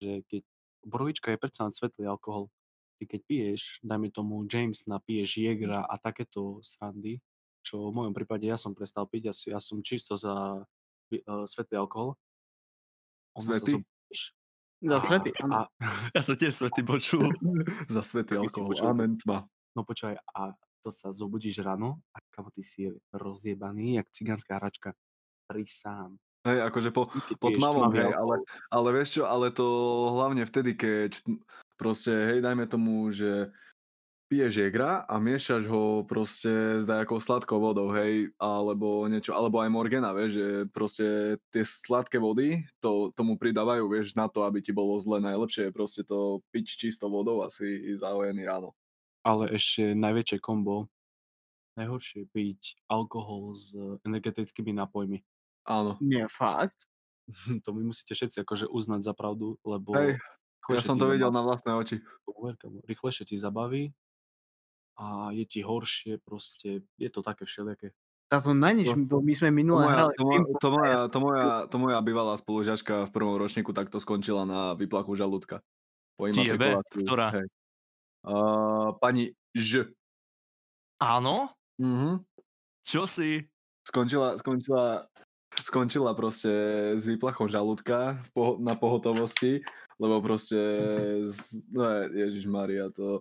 že 0.00 0.24
keď 0.30 0.42
borovička 0.86 1.28
je 1.34 1.38
predsa 1.40 1.66
len 1.66 1.74
svetlý 1.74 2.08
alkohol. 2.08 2.48
Ty 2.96 3.10
keď 3.10 3.20
piješ, 3.26 3.82
dajme 3.82 4.08
tomu 4.14 4.46
James 4.46 4.86
napiješ 4.86 5.42
Jägera 5.42 5.82
a 5.82 5.98
takéto 5.98 6.62
srandy, 6.62 7.18
čo 7.66 7.90
v 7.90 7.96
mojom 7.96 8.14
prípade 8.14 8.46
ja 8.46 8.54
som 8.54 8.72
prestal 8.72 9.10
piť, 9.10 9.34
asi 9.34 9.50
ja 9.50 9.58
som 9.58 9.82
čisto 9.82 10.14
za 10.14 10.62
uh, 10.62 11.44
svetlý 11.44 11.82
alkohol. 11.82 12.14
Ono 13.34 13.50
Svetý? 13.50 13.82
Za 14.84 15.00
svety, 15.00 15.32
a, 15.34 15.38
áno. 15.42 15.54
a, 15.58 15.60
Ja 16.16 16.22
sa 16.22 16.34
tiež 16.38 16.54
svety 16.54 16.84
počul. 16.86 17.32
Za 17.94 18.04
svetý 18.04 18.36
alkohol. 18.36 18.76
Amen, 18.84 19.16
tma. 19.16 19.48
no 19.74 19.80
počkaj, 19.82 20.14
a 20.14 20.54
to 20.84 20.92
sa 20.92 21.08
zobudíš 21.08 21.64
ráno 21.64 22.04
a 22.12 22.20
kamo 22.28 22.52
ty 22.52 22.60
si 22.60 22.84
je 22.84 22.90
rozjebaný, 23.16 23.96
jak 23.96 24.12
cigánska 24.12 24.60
hračka. 24.60 24.92
Pri 25.48 25.64
sám. 25.64 26.20
Hej, 26.44 26.60
akože 26.68 26.92
po, 26.92 27.08
po 27.40 27.48
tmavom, 27.48 27.88
hej, 27.96 28.12
ale, 28.12 28.36
ale 28.68 28.88
vieš 28.92 29.16
čo, 29.16 29.22
ale 29.24 29.48
to 29.48 29.64
hlavne 30.12 30.44
vtedy, 30.44 30.76
keď 30.76 31.16
proste, 31.80 32.12
hej, 32.12 32.44
dajme 32.44 32.68
tomu, 32.68 33.08
že 33.08 33.48
piješ 34.28 34.60
Jägera 34.60 35.08
a 35.08 35.16
miešaš 35.20 35.64
ho 35.68 36.04
proste 36.04 36.80
s 36.80 36.84
nejakou 36.84 37.16
sladkou 37.16 37.56
vodou, 37.60 37.88
hej, 37.96 38.28
alebo 38.36 39.08
niečo, 39.08 39.32
alebo 39.32 39.60
aj 39.60 39.72
Morgana, 39.72 40.12
vieš, 40.12 40.36
že 40.36 40.46
proste 40.68 41.06
tie 41.48 41.64
sladké 41.64 42.20
vody 42.20 42.64
to, 42.76 43.08
tomu 43.16 43.40
pridávajú, 43.40 43.88
vieš, 43.88 44.12
na 44.12 44.28
to, 44.28 44.44
aby 44.44 44.60
ti 44.60 44.72
bolo 44.72 45.00
zle. 45.00 45.24
Najlepšie 45.24 45.68
je 45.68 45.76
proste 45.76 46.02
to 46.04 46.44
piť 46.52 46.76
čistou 46.88 47.08
vodou 47.08 47.40
a 47.40 47.48
si 47.48 47.64
ísť 47.92 48.04
zahojený 48.04 48.44
ráno. 48.44 48.76
Ale 49.24 49.48
ešte 49.56 49.96
najväčšie 49.96 50.38
kombo, 50.38 50.92
najhoršie 51.80 52.24
je 52.24 52.28
piť 52.28 52.60
alkohol 52.86 53.56
s 53.56 53.72
energetickými 54.04 54.76
nápojmi. 54.76 55.24
Áno. 55.64 55.96
Nie, 56.04 56.28
fakt? 56.28 56.86
to 57.64 57.72
vy 57.72 57.82
musíte 57.88 58.12
všetci 58.12 58.44
akože 58.44 58.66
uznať 58.68 59.00
za 59.00 59.12
pravdu, 59.16 59.56
lebo 59.64 59.96
Hej, 59.96 60.20
ja 60.70 60.80
som 60.84 61.00
to 61.00 61.08
videl 61.08 61.32
zabaví- 61.32 61.36
na 61.40 61.42
vlastné 61.42 61.70
oči. 61.72 61.96
Rýchlejšie 62.84 63.24
ti 63.24 63.36
zabaví 63.40 63.96
a 65.00 65.32
je 65.32 65.44
ti 65.48 65.60
horšie, 65.64 66.20
proste 66.22 66.84
je 67.00 67.08
to 67.10 67.24
také 67.24 67.48
všelijaké. 67.48 67.96
Táto 68.28 68.52
na 68.56 68.72
nič, 68.72 68.88
To- 68.88 69.20
my 69.20 69.34
sme 69.36 69.50
To 69.52 69.80
moja, 69.80 69.88
hrali. 69.92 70.12
to, 70.16 70.24
moja, 70.24 70.40
to, 70.60 70.68
a 70.68 70.72
moja, 70.72 70.88
ja 70.88 71.00
to, 71.08 71.18
moja, 71.20 71.46
to 71.68 71.76
moja 71.80 71.98
bývalá 72.04 72.34
spolužiačka 72.36 73.08
v 73.08 73.10
prvom 73.12 73.36
ročníku 73.36 73.72
takto 73.72 74.00
skončila 74.00 74.44
na 74.48 74.72
výplachu 74.76 75.16
žalúdka. 75.16 75.60
Po. 76.16 76.28
Ktorá? 76.28 77.34
Hej. 77.40 77.46
Uh, 78.24 78.96
pani 78.98 79.36
Ž. 79.52 79.92
Áno? 80.96 81.52
Mhm. 81.76 82.24
Čo 82.84 83.04
si? 83.04 83.44
Skončila, 83.84 84.40
skončila, 84.40 85.04
skončila 85.60 86.12
proste 86.16 86.48
s 86.96 87.04
výplachom 87.04 87.52
žalúdka 87.52 88.16
poho- 88.32 88.56
na 88.56 88.72
pohotovosti, 88.72 89.60
lebo 90.00 90.24
proste, 90.24 90.56
z- 91.28 91.68
no 91.68 91.84
Ježiš 92.08 92.48
Maria, 92.48 92.88
to, 92.88 93.20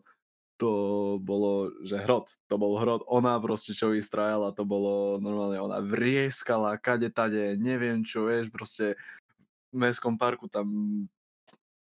to 0.55 0.72
bolo, 1.19 1.72
že 1.83 2.00
hrot, 2.00 2.31
to 2.48 2.55
bol 2.55 2.79
hrot. 2.79 3.03
Ona 3.12 3.36
proste, 3.43 3.75
čo 3.75 3.91
vystrajala, 3.91 4.55
to 4.55 4.63
bolo 4.63 5.19
normálne, 5.19 5.60
ona 5.60 5.83
vrieskala, 5.83 6.79
kade 6.79 7.12
tade, 7.12 7.60
neviem 7.60 8.07
čo, 8.07 8.31
vieš, 8.31 8.48
proste 8.48 8.95
v 9.74 9.83
mestskom 9.83 10.15
parku 10.15 10.48
tam 10.48 10.67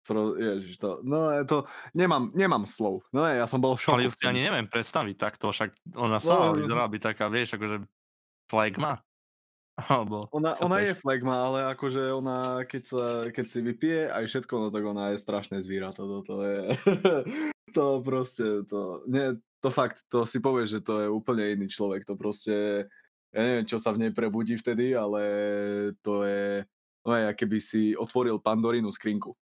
Pro, 0.05 0.37
ježiš, 0.37 0.77
to, 0.77 1.01
no 1.01 1.33
to, 1.49 1.65
nemám, 1.97 2.29
nemám 2.37 2.69
slov. 2.69 3.09
No 3.09 3.25
ja 3.25 3.49
som 3.49 3.57
bol 3.57 3.73
v 3.73 3.89
šoku. 3.89 3.97
Ale 3.97 4.05
ju 4.05 4.13
si 4.13 4.25
ani 4.29 4.45
neviem 4.45 4.69
predstaviť 4.69 5.17
takto, 5.17 5.49
však 5.49 5.73
ona 5.97 6.21
sama 6.21 6.53
No, 6.53 6.53
no. 6.53 6.61
vyzerá 6.61 6.85
byť 6.93 7.03
taká, 7.03 7.33
vieš, 7.33 7.57
akože 7.57 7.89
flagma. 8.53 9.01
Alebo, 9.91 10.31
Ona, 10.31 10.55
ona 10.63 10.79
je 10.87 10.95
flagma, 10.95 11.51
ale 11.51 11.67
akože 11.75 12.15
ona, 12.15 12.63
keď, 12.63 12.83
sa, 12.87 13.05
keď 13.27 13.47
si 13.51 13.59
vypije 13.59 14.07
aj 14.07 14.25
všetko, 14.31 14.55
no 14.55 14.69
tak 14.71 14.87
ona 14.87 15.11
je 15.11 15.19
strašné 15.19 15.59
zvíra. 15.67 15.91
To, 15.99 16.23
to 16.23 16.47
je... 16.47 16.59
to 17.77 17.99
proste, 17.99 18.63
to, 18.71 19.03
nie, 19.11 19.35
to 19.59 19.75
fakt, 19.75 20.07
to 20.07 20.23
si 20.31 20.39
povieš, 20.39 20.79
že 20.79 20.81
to 20.87 20.95
je 21.03 21.09
úplne 21.11 21.59
iný 21.59 21.67
človek. 21.67 22.07
To 22.07 22.15
proste, 22.15 22.87
ja 23.35 23.41
neviem, 23.43 23.67
čo 23.67 23.83
sa 23.83 23.91
v 23.91 24.07
nej 24.07 24.13
prebudí 24.15 24.55
vtedy, 24.55 24.95
ale 24.95 25.23
to 26.07 26.23
je, 26.23 26.63
no 27.03 27.11
je, 27.11 27.35
keby 27.35 27.59
si 27.59 27.99
otvoril 27.99 28.39
Pandorínu 28.39 28.95
skrinku. 28.95 29.35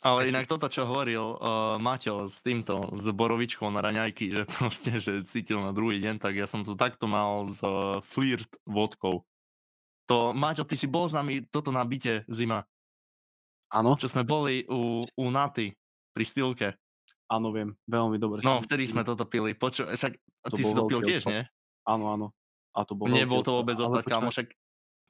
Ale 0.00 0.32
inak 0.32 0.48
toto, 0.48 0.72
čo 0.72 0.88
hovoril 0.88 1.36
uh, 1.36 1.76
Maťo 1.76 2.24
s 2.24 2.40
týmto, 2.40 2.88
s 2.96 3.04
borovičkou 3.12 3.68
na 3.68 3.84
raňajky, 3.84 4.32
že 4.32 4.42
proste, 4.56 4.96
že 4.96 5.20
cítil 5.28 5.60
na 5.60 5.76
druhý 5.76 6.00
deň, 6.00 6.16
tak 6.16 6.40
ja 6.40 6.48
som 6.48 6.64
to 6.64 6.72
takto 6.72 7.04
mal 7.04 7.44
s 7.44 7.60
uh, 7.60 8.00
flirt 8.00 8.48
vodkou. 8.64 9.28
To, 10.08 10.32
Maťo, 10.32 10.64
ty 10.64 10.74
si 10.74 10.88
bol 10.88 11.06
s 11.06 11.14
nami 11.14 11.44
toto 11.46 11.68
na 11.68 11.84
byte 11.84 12.24
zima, 12.26 12.64
Áno, 13.70 13.94
čo 13.94 14.10
sme 14.10 14.26
boli 14.26 14.66
u, 14.66 15.06
u 15.06 15.24
Naty 15.30 15.70
pri 16.10 16.24
stýlke. 16.26 16.68
áno, 17.30 17.54
viem, 17.54 17.78
veľmi 17.86 18.18
dobre. 18.18 18.42
No, 18.42 18.58
vtedy 18.58 18.90
sme 18.90 19.06
toto 19.06 19.22
pili. 19.30 19.54
Poču, 19.54 19.86
však 19.86 20.12
To 20.50 20.56
ty 20.58 20.62
si 20.66 20.74
to 20.74 20.90
pil 20.90 20.98
tiež, 20.98 21.22
nie? 21.30 21.46
Áno, 21.86 22.10
áno. 22.10 22.26
A 22.74 22.82
to 22.82 22.98
bol 22.98 23.06
Nebol 23.06 23.46
to 23.46 23.54
vôbec 23.62 23.78
odpad, 23.78 24.04
kámo, 24.10 24.34
však... 24.34 24.50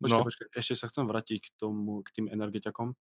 Počkaj, 0.01 0.17
No, 0.17 0.25
počkaj, 0.25 0.47
ešte 0.57 0.75
sa 0.81 0.89
chcem 0.89 1.05
vrátiť 1.05 1.41
k 1.45 1.49
tomu, 1.61 2.01
k 2.01 2.09
tým 2.09 2.27
energetiakom. 2.33 2.97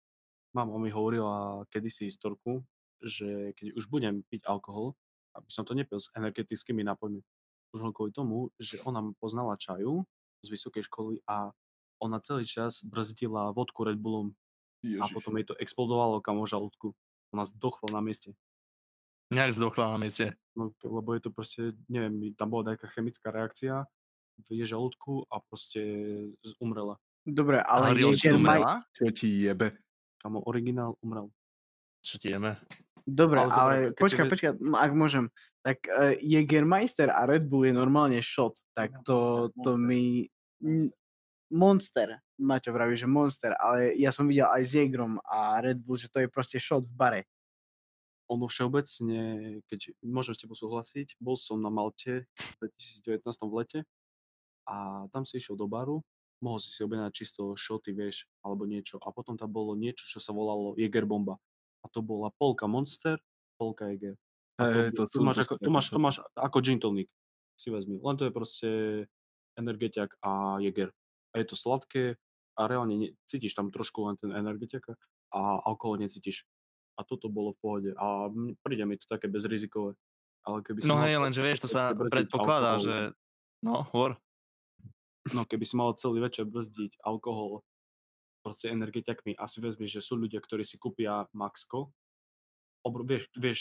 Mama 0.58 0.82
mi 0.82 0.90
hovorila 0.90 1.62
kedysi 1.70 2.10
historku, 2.10 2.66
že 2.98 3.54
keď 3.54 3.78
už 3.78 3.86
budem 3.86 4.26
piť 4.26 4.42
alkohol, 4.50 4.98
aby 5.38 5.46
som 5.54 5.62
to 5.62 5.78
nepil 5.78 6.02
s 6.02 6.10
energetickými 6.18 6.82
nápojmi. 6.82 7.22
Už 7.70 7.80
len 7.84 7.94
kvôli 7.94 8.10
tomu, 8.10 8.50
že 8.58 8.82
ona 8.82 9.14
poznala 9.22 9.54
čaju 9.54 10.02
z 10.42 10.48
vysokej 10.50 10.82
školy 10.90 11.22
a 11.30 11.54
ona 12.02 12.18
celý 12.18 12.42
čas 12.42 12.82
brzdila 12.82 13.54
vodku 13.54 13.86
Red 13.86 14.02
Bullom 14.02 14.34
a 14.82 15.06
Ježiš. 15.06 15.14
potom 15.14 15.34
jej 15.38 15.46
to 15.46 15.54
explodovalo 15.58 16.18
kamo 16.18 16.42
žalúdku. 16.46 16.94
Ona 17.34 17.46
zdochla 17.46 17.94
na 17.94 18.02
mieste. 18.02 18.34
nejak 19.30 19.52
zdochla 19.52 19.94
na 19.94 19.98
mieste. 20.00 20.32
No, 20.56 20.72
lebo 20.82 21.12
je 21.14 21.20
to 21.22 21.30
proste, 21.30 21.76
neviem, 21.86 22.32
tam 22.34 22.50
bola 22.50 22.74
nejaká 22.74 22.88
chemická 22.90 23.28
reakcia 23.30 23.84
v 24.40 24.46
jej 24.54 24.66
žalúdku 24.70 25.26
a 25.28 25.42
proste 25.44 25.82
umrela. 26.62 26.96
Dobre, 27.22 27.60
Ale 27.60 27.92
ale 27.92 27.98
Rilči 28.00 28.32
Jägermeister... 28.32 28.40
umrela? 28.40 28.72
Čo 28.96 29.06
ti 29.12 29.28
jebe? 29.44 29.76
Kamo, 30.18 30.42
originál 30.46 30.98
umrel. 31.02 31.30
Čo 32.02 32.18
ti 32.18 32.34
jeme? 32.34 32.58
Dobre, 33.08 33.40
Ale 33.40 33.52
ale, 33.52 33.74
dobre, 33.74 33.96
keď 33.96 33.96
si 33.96 34.04
počkaj, 34.04 34.26
počkaj, 34.28 34.50
ak 34.60 34.92
môžem. 34.92 35.24
Tak 35.64 35.78
uh, 35.88 36.12
Jägermeister 36.20 37.08
a 37.08 37.24
Red 37.24 37.48
Bull 37.48 37.64
je 37.64 37.72
normálne 37.72 38.20
shot, 38.20 38.60
tak 38.76 38.92
to, 39.08 39.48
to 39.64 39.80
mi... 39.80 40.28
Monster, 41.48 42.20
Maťo 42.36 42.76
vraví, 42.76 42.92
že 42.92 43.08
Monster, 43.08 43.56
ale 43.56 43.96
ja 43.96 44.12
som 44.12 44.28
videl 44.28 44.44
aj 44.44 44.60
s 44.60 44.76
Jägerom 44.76 45.16
a 45.24 45.56
Red 45.64 45.80
Bull, 45.80 45.96
že 45.96 46.12
to 46.12 46.20
je 46.20 46.28
proste 46.28 46.60
shot 46.60 46.84
v 46.84 46.92
bare. 46.92 47.22
ono 48.28 48.44
všeobecne, 48.44 49.20
keď 49.64 49.96
môžem 50.04 50.36
s 50.36 50.40
tebou 50.44 50.52
súhlasiť, 50.52 51.16
bol 51.16 51.40
som 51.40 51.56
na 51.56 51.72
Malte 51.72 52.28
v 52.60 52.68
2019 52.68 53.24
v 53.24 53.54
lete 53.56 53.80
a 54.68 55.08
tam 55.08 55.24
si 55.24 55.40
išiel 55.40 55.56
do 55.56 55.64
baru, 55.64 56.04
mohol 56.38 56.58
si 56.62 56.70
si 56.70 56.80
objednať 56.86 57.12
čisto 57.14 57.54
šoty, 57.54 57.94
vieš, 57.94 58.26
alebo 58.42 58.64
niečo. 58.64 58.98
A 59.02 59.10
potom 59.10 59.34
tam 59.34 59.50
bolo 59.50 59.74
niečo, 59.74 60.06
čo 60.06 60.18
sa 60.22 60.30
volalo 60.30 60.74
Jäger 60.78 61.06
Bomba. 61.06 61.38
A 61.82 61.86
to 61.90 62.02
bola 62.02 62.30
polka 62.34 62.66
Monster, 62.66 63.18
polka 63.58 63.90
Jäger. 63.90 64.14
To, 64.58 64.90
to 64.90 65.02
tu, 65.06 65.18
máš 65.22 65.46
to 65.46 65.54
ako, 65.54 65.54
máš, 65.70 65.86
máš 65.94 66.16
ako 66.34 66.58
gin 66.62 66.82
tonic, 66.82 67.06
si 67.54 67.70
vezmi. 67.70 68.02
Len 68.02 68.16
to 68.18 68.26
je 68.26 68.32
proste 68.34 68.70
energetiak 69.54 70.18
a 70.22 70.58
Jäger. 70.58 70.90
A 71.34 71.42
je 71.42 71.46
to 71.46 71.54
sladké 71.54 72.18
a 72.58 72.66
reálne 72.66 72.94
ne, 72.98 73.08
cítiš 73.22 73.54
tam 73.54 73.70
trošku 73.70 74.02
len 74.10 74.18
ten 74.18 74.34
energetiak 74.34 74.82
a 75.30 75.62
alkohol 75.62 76.02
necítiš. 76.02 76.42
A 76.98 77.06
toto 77.06 77.30
bolo 77.30 77.54
v 77.54 77.58
pohode. 77.62 77.90
A 77.94 78.26
príde 78.66 78.82
mi 78.82 78.98
to 78.98 79.06
také 79.06 79.30
bezrizikové. 79.30 79.94
Ale 80.42 80.66
keby 80.66 80.82
No 80.82 80.98
hej, 81.06 81.14
celý- 81.14 81.22
lenže 81.22 81.42
vieš, 81.46 81.58
to 81.62 81.68
sa 81.70 81.94
predpokladá, 81.94 82.74
alkohol, 82.74 82.82
že... 82.82 82.96
No, 83.62 83.86
hovor. 83.94 84.18
No 85.34 85.44
keby 85.44 85.64
si 85.64 85.74
mal 85.76 85.92
celý 85.98 86.24
večer 86.24 86.48
brzdiť 86.48 87.02
alkohol 87.04 87.64
proste 88.40 88.70
energetiakmi 88.72 89.36
a 89.36 89.44
si 89.50 89.58
vezmi, 89.60 89.84
že 89.84 90.00
sú 90.00 90.16
ľudia, 90.16 90.40
ktorí 90.40 90.62
si 90.62 90.80
kúpia 90.80 91.26
Maxko, 91.34 91.90
obr- 92.86 93.04
vieš, 93.04 93.28
vieš, 93.36 93.58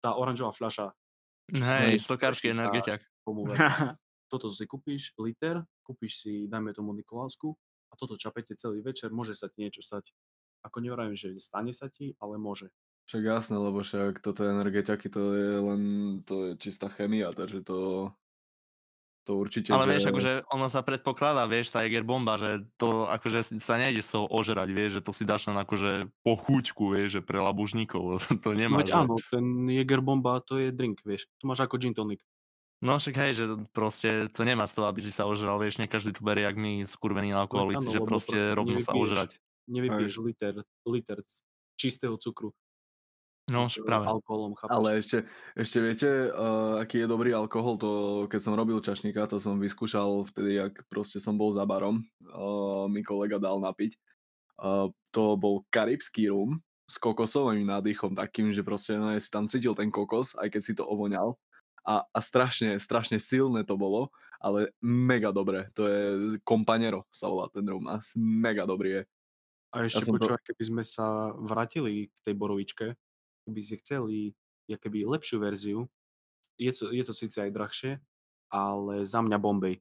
tá 0.00 0.14
oranžová 0.14 0.54
fľaša, 0.54 0.94
Hej, 1.52 2.00
stokársky 2.08 2.54
energetiak. 2.54 3.04
toto 4.32 4.48
si 4.48 4.64
kúpiš, 4.64 5.12
liter, 5.20 5.60
kúpiš 5.84 6.24
si, 6.24 6.32
dajme 6.48 6.72
tomu 6.72 6.96
Nikolásku 6.96 7.52
a 7.90 7.94
toto 7.98 8.16
čapete 8.16 8.56
celý 8.56 8.80
večer, 8.80 9.12
môže 9.12 9.36
sa 9.36 9.52
ti 9.52 9.60
niečo 9.60 9.84
stať. 9.84 10.14
Ako 10.64 10.80
nevrajím, 10.80 11.18
že 11.18 11.36
stane 11.36 11.74
sa 11.74 11.90
ti, 11.90 12.14
ale 12.22 12.38
môže. 12.38 12.70
Však 13.10 13.22
jasné, 13.26 13.58
lebo 13.58 13.82
však 13.82 14.22
toto 14.22 14.46
energetiaky, 14.46 15.10
to 15.10 15.34
je 15.34 15.50
len, 15.58 15.82
to 16.22 16.34
je 16.46 16.50
čistá 16.56 16.86
chemia, 16.86 17.34
takže 17.34 17.66
to, 17.66 18.08
to 19.22 19.38
určite, 19.38 19.70
Ale 19.70 19.86
že... 19.86 19.90
vieš, 19.90 20.04
akože 20.10 20.32
ono 20.50 20.66
sa 20.66 20.82
predpokladá, 20.82 21.46
vieš, 21.46 21.70
tá 21.70 21.82
Jäger 21.82 22.02
bomba, 22.02 22.34
že 22.36 22.66
to 22.74 23.06
akože 23.06 23.56
sa 23.62 23.78
nejde 23.78 24.02
z 24.02 24.10
toho 24.18 24.26
ožrať, 24.26 24.68
vieš, 24.68 24.90
že 24.98 25.04
to 25.06 25.10
si 25.10 25.22
dáš 25.22 25.46
len 25.46 25.56
akože 25.56 26.10
po 26.20 26.34
chuťku, 26.34 26.90
vieš, 26.90 27.18
že 27.18 27.20
pre 27.22 27.38
labužníkov, 27.38 28.02
to 28.42 28.50
No 28.50 28.58
nemá. 28.58 28.82
veď 28.82 28.98
áno, 28.98 29.16
ten 29.30 29.42
Jäger 29.66 30.02
bomba 30.02 30.42
to 30.42 30.58
je 30.58 30.70
drink, 30.70 31.00
vieš. 31.02 31.30
To 31.38 31.46
máš 31.46 31.62
ako 31.62 31.78
gin 31.78 31.94
tonic. 31.94 32.20
No 32.82 32.98
však 32.98 33.14
hej, 33.14 33.32
že 33.38 33.44
proste 33.70 34.26
to 34.34 34.42
nemá 34.42 34.66
z 34.66 34.74
toho, 34.74 34.90
aby 34.90 34.98
si 34.98 35.14
sa 35.14 35.22
ožral, 35.22 35.54
vieš, 35.62 35.78
nie 35.78 35.86
každý 35.86 36.18
to 36.18 36.26
berie, 36.26 36.42
jak 36.42 36.58
my 36.58 36.82
skurvení 36.82 37.30
alkoholici, 37.30 37.86
áno, 37.86 37.94
že 37.94 38.00
proste 38.02 38.34
proste 38.34 38.56
rovno 38.58 38.78
sa 38.82 38.92
ožrať. 38.92 39.30
Nevypiješ 39.70 40.18
liter, 40.18 40.54
liter 40.82 41.22
c- 41.22 41.46
čistého 41.78 42.18
cukru 42.18 42.50
No, 43.50 43.66
s 43.66 43.74
však 43.74 43.84
práve. 43.90 44.06
alkoholom, 44.06 44.54
chápeš? 44.54 44.74
Ale 44.78 44.88
ešte, 45.02 45.18
ešte 45.58 45.78
viete, 45.82 46.10
uh, 46.30 46.78
aký 46.78 47.02
je 47.02 47.10
dobrý 47.10 47.34
alkohol, 47.34 47.74
to 47.74 47.90
keď 48.30 48.38
som 48.38 48.54
robil 48.54 48.78
čašníka, 48.78 49.26
to 49.26 49.42
som 49.42 49.58
vyskúšal 49.58 50.22
vtedy, 50.30 50.62
ak 50.62 50.86
proste 50.86 51.18
som 51.18 51.34
bol 51.34 51.50
za 51.50 51.66
barom, 51.66 52.06
uh, 52.30 52.86
mi 52.86 53.02
kolega 53.02 53.42
dal 53.42 53.58
napiť. 53.58 53.98
Uh, 54.62 54.94
to 55.10 55.34
bol 55.34 55.66
karibský 55.74 56.30
rum 56.30 56.62
s 56.86 57.02
kokosovým 57.02 57.66
nádychom 57.66 58.14
takým, 58.14 58.54
že 58.54 58.62
proste 58.62 58.94
no, 58.94 59.10
ja 59.10 59.18
si 59.18 59.26
tam 59.26 59.50
cítil 59.50 59.74
ten 59.74 59.90
kokos, 59.90 60.38
aj 60.38 60.46
keď 60.46 60.62
si 60.62 60.72
to 60.78 60.86
ovoňal. 60.86 61.34
A, 61.82 62.06
a 62.14 62.18
strašne, 62.22 62.78
strašne 62.78 63.18
silné 63.18 63.66
to 63.66 63.74
bolo, 63.74 64.14
ale 64.38 64.70
mega 64.78 65.34
dobré. 65.34 65.66
To 65.74 65.90
je 65.90 66.04
Companero 66.46 67.10
sa 67.10 67.26
volá 67.26 67.50
ten 67.50 67.66
rum 67.66 67.90
a 67.90 67.98
mega 68.14 68.62
dobrý 68.70 69.02
je. 69.02 69.02
A 69.74 69.76
ešte 69.90 70.06
som 70.06 70.14
to- 70.14 70.30
počúvaj, 70.30 70.46
keby 70.46 70.62
sme 70.62 70.82
sa 70.86 71.34
vrátili 71.34 72.06
k 72.06 72.18
tej 72.22 72.34
borovičke, 72.38 72.86
keby 73.46 73.60
si 73.62 73.74
chceli 73.78 74.18
keby 74.70 75.04
lepšiu 75.04 75.36
verziu, 75.42 75.80
je 76.56 76.72
to, 76.72 76.92
je 76.92 77.04
to 77.04 77.12
síce 77.12 77.36
aj 77.36 77.50
drahšie, 77.52 77.92
ale 78.52 79.04
za 79.04 79.20
mňa 79.24 79.38
Bombay. 79.40 79.80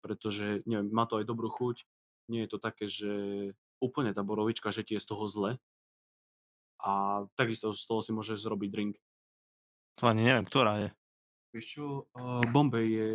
Pretože, 0.00 0.64
neviem, 0.64 0.88
má 0.88 1.04
to 1.04 1.20
aj 1.20 1.28
dobrú 1.28 1.52
chuť, 1.52 1.84
nie 2.32 2.44
je 2.46 2.50
to 2.56 2.58
také, 2.58 2.88
že 2.88 3.12
úplne 3.84 4.16
tá 4.16 4.24
borovička, 4.24 4.72
že 4.72 4.84
ti 4.84 4.96
je 4.96 5.04
z 5.04 5.08
toho 5.12 5.24
zle. 5.28 5.50
A 6.80 7.24
takisto 7.36 7.76
z 7.76 7.84
toho 7.84 8.00
si 8.00 8.12
môžeš 8.16 8.40
zrobiť 8.40 8.70
drink. 8.72 8.94
To 10.00 10.08
ani 10.08 10.24
neviem, 10.24 10.48
ktorá 10.48 10.80
je. 10.80 10.88
Vieš 11.52 11.66
čo, 11.66 11.84
uh, 12.16 12.40
Bombay 12.48 12.86
je, 12.88 13.10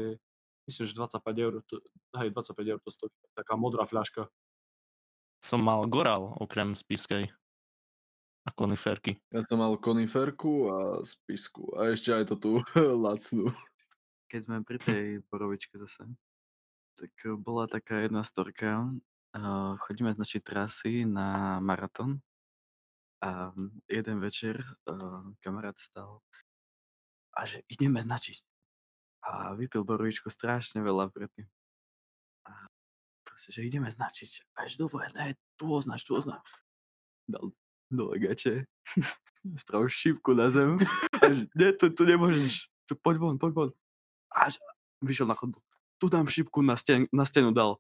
myslím, 0.70 0.86
že 0.86 0.94
25 0.94 1.46
eur, 1.46 1.54
to, 1.66 1.82
hej, 2.22 2.30
25 2.30 2.74
eur 2.78 2.80
to 2.84 2.92
stojí, 2.94 3.10
taká 3.34 3.58
modrá 3.58 3.90
fľaška. 3.90 4.30
Som 5.42 5.66
mal 5.66 5.88
Goral, 5.90 6.38
okrem 6.38 6.78
spiskej. 6.78 7.34
A 8.45 8.53
koniferky. 8.53 9.17
Ja 9.34 9.41
som 9.49 9.58
mal 9.58 9.73
koniferku 9.81 10.69
a 10.69 10.77
spisku. 11.01 11.73
A 11.73 11.97
ešte 11.97 12.13
aj 12.13 12.29
to 12.29 12.36
tu 12.38 12.51
lacnú. 13.05 13.49
keď 14.29 14.41
sme 14.45 14.58
pri 14.62 14.77
tej 14.77 15.05
borovičke 15.34 15.81
zase, 15.81 16.05
tak 16.93 17.13
bola 17.41 17.65
taká 17.65 18.05
jedna 18.05 18.21
storka. 18.21 18.86
Chodíme 19.89 20.13
z 20.13 20.21
našej 20.21 20.41
trasy 20.45 21.10
na 21.10 21.58
maratón 21.60 22.21
a 23.19 23.51
jeden 23.89 24.21
večer 24.21 24.62
kamarát 25.41 25.75
stal 25.75 26.21
a 27.36 27.43
že 27.43 27.65
ideme 27.67 27.99
značiť. 27.99 28.39
A 29.25 29.58
vypil 29.58 29.84
borovičku 29.84 30.29
strašne 30.31 30.79
veľa 30.86 31.12
predtým. 31.12 31.49
A 32.47 32.69
proste, 33.25 33.51
že 33.51 33.65
ideme 33.65 33.91
značiť. 33.91 34.55
A 34.55 34.69
že 34.69 34.79
dobre, 34.79 35.10
ne, 35.17 35.36
tu 35.60 35.67
označ, 35.67 36.05
tu 36.08 36.15
označ. 36.15 36.45
Dal 37.25 37.51
do 37.91 38.10
legače, 38.10 38.65
spravil 39.58 39.89
šípku 39.89 40.34
na 40.34 40.50
zem. 40.50 40.78
A 41.21 41.30
že, 41.34 41.45
nie, 41.56 41.69
tu, 41.78 41.89
tu 41.93 42.04
nemôžeš. 42.06 42.69
Tu, 42.86 42.93
poď 42.98 43.15
von, 43.17 43.36
poď 43.38 43.52
von. 43.54 43.69
A 44.34 44.50
že, 44.50 44.58
vyšiel 45.02 45.28
na 45.30 45.38
chodbu. 45.38 45.58
Tu 45.95 46.06
dám 46.10 46.28
šipku 46.28 46.60
na, 46.62 46.76
sten, 46.76 47.08
na 47.13 47.24
stenu 47.26 47.54
dal. 47.56 47.78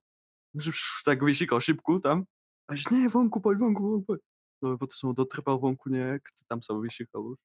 Tak 1.03 1.19
vyšikal 1.19 1.59
šipku 1.59 1.99
tam. 1.99 2.23
A 2.71 2.75
že 2.79 2.87
nie, 2.95 3.09
vonku, 3.11 3.41
poď, 3.43 3.59
vonku, 3.59 3.81
vonku, 3.83 4.05
poď. 4.07 4.19
No 4.63 4.79
potom 4.79 4.95
som 4.95 5.07
ho 5.11 5.13
dotrepal 5.13 5.59
vonku 5.59 5.91
nejak, 5.91 6.23
tam 6.47 6.63
sa 6.63 6.73
vyšikal 6.73 7.35
už. 7.35 7.37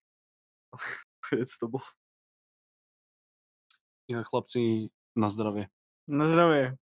Koniec 1.27 1.51
to 1.59 1.67
bol. 1.67 1.83
Inak 4.09 4.27
chlapci, 4.31 4.91
na 5.19 5.31
zdravie. 5.31 5.69
Na 6.07 6.27
zdravie. 6.27 6.75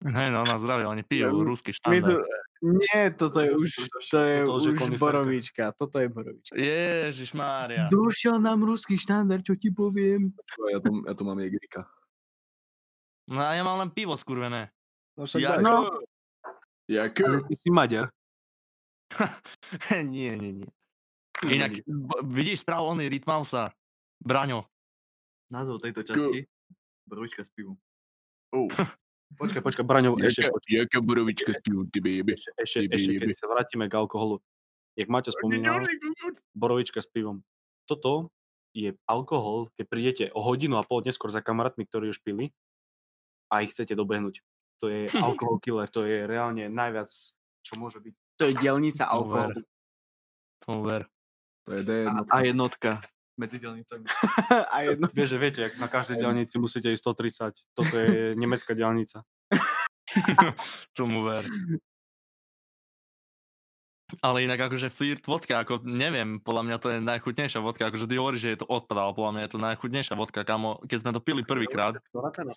Hej, 0.00 0.28
no 0.32 0.44
na 0.44 0.56
zdravie, 0.56 0.88
oni 0.88 1.04
pijú 1.04 1.28
Ja- 1.28 1.44
ruský 1.44 1.72
My 1.72 1.76
štandard. 1.76 2.08
tu, 2.08 2.24
nie, 2.60 3.02
toto 3.16 3.40
je 3.40 3.50
už, 3.56 3.70
to 4.12 4.18
je 4.20 4.36
toto 4.44 4.68
už 4.72 5.00
borovička. 5.00 5.72
Toto 5.72 5.96
je 5.96 6.08
borovička. 6.12 6.52
Ježiš 6.52 7.32
Mária. 7.32 7.88
Došiel 7.88 8.36
nám 8.36 8.60
ruský 8.64 9.00
štandard, 9.00 9.40
čo 9.40 9.56
ti 9.56 9.72
poviem. 9.72 10.36
Ja 10.68 10.78
tu, 10.84 11.00
ja 11.04 11.12
tu 11.16 11.22
mám 11.24 11.40
jegrika. 11.40 11.88
No 13.30 13.40
a 13.40 13.56
ja 13.56 13.64
mám 13.64 13.80
len 13.80 13.88
pivo 13.88 14.12
skurvené. 14.18 14.68
No 15.16 15.24
však 15.24 15.40
Ja, 15.40 15.56
daj. 15.56 15.64
No. 15.64 15.88
Jaký? 16.90 17.22
Ale 17.22 17.40
ty 17.46 17.54
si 17.54 17.70
Maďar. 17.70 18.10
nie, 20.06 20.34
nie, 20.36 20.52
nie. 20.60 20.70
Inak, 21.48 21.80
b- 21.86 22.20
vidíš 22.28 22.66
správu 22.66 22.92
oný 22.92 23.08
Rytmausa, 23.08 23.72
Braňo. 24.20 24.68
Názov 25.48 25.80
tejto 25.80 26.04
časti? 26.04 26.44
Borovička 27.08 27.40
s 27.40 27.50
pivom. 27.50 27.78
Počkaj, 29.38 29.62
počkaj, 29.62 29.84
Braňo, 29.86 30.18
ešte, 30.18 30.50
jaká 30.66 30.98
borovička 30.98 31.54
s 31.54 31.62
jebe. 31.62 32.34
ešte, 32.34 32.90
ešte, 32.90 33.10
keď 33.22 33.36
sa 33.36 33.46
vrátime 33.46 33.86
k 33.86 33.94
alkoholu. 33.94 34.42
Jak 34.98 35.06
Maťo 35.06 35.30
spomínal, 35.30 35.86
borovička 36.52 36.98
s 36.98 37.06
pivom. 37.06 37.46
Toto 37.86 38.34
je 38.74 38.94
alkohol, 39.06 39.70
keď 39.78 39.84
prídete 39.86 40.24
o 40.34 40.42
hodinu 40.42 40.78
a 40.78 40.86
pol 40.86 41.02
neskôr 41.06 41.30
za 41.30 41.42
kamarátmi, 41.42 41.86
ktorí 41.86 42.10
už 42.10 42.22
pili 42.22 42.50
a 43.50 43.62
ich 43.62 43.70
chcete 43.70 43.94
dobehnúť. 43.94 44.42
To 44.82 44.90
je 44.90 45.10
alkohol 45.14 45.58
killer, 45.64 45.86
to 45.90 46.02
je 46.06 46.26
reálne 46.26 46.66
najviac, 46.70 47.10
čo 47.62 47.72
môže 47.78 48.02
byť. 48.02 48.14
To 48.38 48.42
je 48.50 48.54
dielnica 48.58 49.04
alkoholu. 49.06 49.62
Tomu 50.62 50.80
ver. 50.86 51.02
To 51.68 51.70
je 51.76 51.82
D 51.86 51.90
A, 51.90 52.08
jednotka. 52.08 52.30
a 52.30 52.36
jednotka 52.42 52.90
medzi 53.40 53.56
dielnicami. 53.56 54.04
A 54.76 54.76
jedno. 54.84 55.08
Vieš, 55.08 55.30
že 55.32 55.38
viete, 55.40 55.60
jak 55.64 55.80
na 55.80 55.88
každej 55.88 56.20
diálnici 56.20 56.60
musíte 56.60 56.92
ísť 56.92 57.02
130. 57.56 57.72
Toto 57.72 57.94
je 57.96 58.12
nemecká 58.42 58.76
diálnica. 58.76 59.24
Tomu 60.98 61.24
ver. 61.24 61.40
Ale 64.18 64.42
inak 64.42 64.58
akože 64.66 64.90
flirt 64.90 65.22
vodka, 65.22 65.62
ako 65.62 65.86
neviem, 65.86 66.42
podľa 66.42 66.62
mňa 66.66 66.76
to 66.82 66.88
je 66.90 66.98
najchutnejšia 66.98 67.62
vodka, 67.62 67.86
akože 67.86 68.10
ty 68.10 68.18
hovoríš, 68.18 68.42
že 68.42 68.50
je 68.58 68.58
to 68.58 68.66
odpad, 68.66 68.98
ale 68.98 69.14
podľa 69.14 69.32
mňa 69.38 69.42
je 69.46 69.52
to 69.54 69.60
najchutnejšia 69.62 70.14
vodka, 70.18 70.42
kamo, 70.42 70.82
keď 70.82 70.98
sme 70.98 71.14
to 71.14 71.22
pili 71.22 71.46
prvýkrát, 71.46 71.94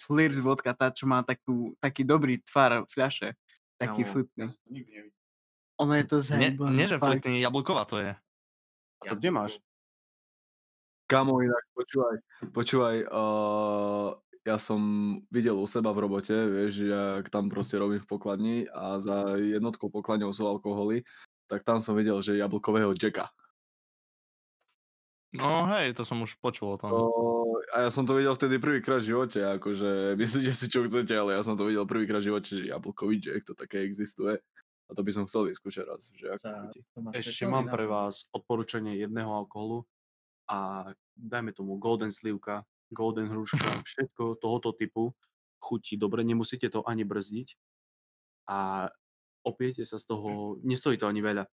Flirt 0.01 0.33
vodka, 0.41 0.73
tá, 0.73 0.89
čo 0.89 1.05
má 1.05 1.21
takú, 1.21 1.77
taký 1.77 2.01
dobrý 2.01 2.41
tvar 2.41 2.89
fľaše. 2.89 3.37
Taký 3.77 4.01
Kámo. 4.01 4.09
flipný. 4.09 4.43
Ono 5.77 5.93
je 5.93 6.05
to 6.09 6.17
nie, 6.17 6.25
zajebané. 6.25 6.73
nie 6.73 6.87
že 6.89 6.97
fakt. 6.97 7.21
flitný, 7.21 7.41
jablková 7.41 7.83
to 7.85 8.01
je. 8.01 8.11
A 9.03 9.03
to 9.09 9.15
kde 9.19 9.29
máš? 9.29 9.61
Kamo, 11.03 11.43
inak, 11.43 11.63
počúvaj, 11.75 12.15
počúvaj, 12.55 12.97
uh, 13.11 14.15
ja 14.43 14.55
som 14.59 14.79
videl 15.31 15.55
u 15.55 15.67
seba 15.67 15.91
v 15.91 16.03
robote, 16.07 16.35
vieš, 16.35 16.87
jak 16.87 17.27
tam 17.31 17.47
proste 17.51 17.79
robím 17.79 17.99
v 17.99 18.07
pokladni 18.07 18.57
a 18.71 18.99
za 18.99 19.35
jednotkou 19.39 19.91
pokladňou 19.91 20.31
sú 20.31 20.47
alkoholy, 20.47 21.03
tak 21.47 21.63
tam 21.67 21.83
som 21.83 21.95
videl, 21.95 22.19
že 22.23 22.39
jablkového 22.39 22.95
Jacka. 22.95 23.31
No 25.33 25.65
hej, 25.75 25.97
to 25.97 26.05
som 26.05 26.21
už 26.21 26.37
počul 26.37 26.75
o 26.75 26.79
tom. 26.79 26.93
To, 26.93 27.09
a 27.73 27.87
ja 27.87 27.89
som 27.89 28.05
to 28.05 28.13
videl 28.13 28.37
vtedy 28.37 28.61
prvýkrát 28.61 29.01
v 29.01 29.15
živote, 29.15 29.39
akože 29.43 29.89
myslíte 30.21 30.51
si 30.55 30.65
čo 30.71 30.87
chcete, 30.87 31.11
ale 31.15 31.35
ja 31.35 31.41
som 31.43 31.59
to 31.59 31.67
videl 31.67 31.83
prvýkrát 31.87 32.23
v 32.23 32.31
živote, 32.31 32.51
že 32.53 32.69
jablkový 32.71 33.19
Jack, 33.19 33.43
to 33.47 33.53
také 33.57 33.83
existuje. 33.83 34.39
A 34.87 34.91
to 34.91 35.01
by 35.01 35.11
som 35.15 35.23
chcel 35.25 35.47
vyskúšať 35.47 35.83
raz, 35.87 36.11
že 36.11 36.27
ako. 36.27 37.15
Ešte 37.15 37.47
mám 37.47 37.71
pre 37.71 37.87
vás 37.87 38.27
odporúčanie 38.35 38.99
jedného 38.99 39.31
alkoholu 39.31 39.87
a 40.49 40.89
dajme 41.13 41.53
tomu 41.53 41.77
Golden 41.77 42.11
Slivka, 42.11 42.63
Golden 42.89 43.29
Hruška, 43.29 43.57
všetko 43.87 44.37
tohoto 44.37 44.73
typu 44.73 45.13
chutí 45.63 45.95
dobre, 45.95 46.23
nemusíte 46.23 46.67
to 46.67 46.83
ani 46.83 47.07
brzdiť 47.07 47.55
a 48.51 48.91
opiete 49.47 49.87
sa 49.87 49.95
z 49.95 50.05
toho, 50.07 50.59
nestojí 50.59 50.99
to 50.99 51.07
ani 51.07 51.23
veľa. 51.23 51.47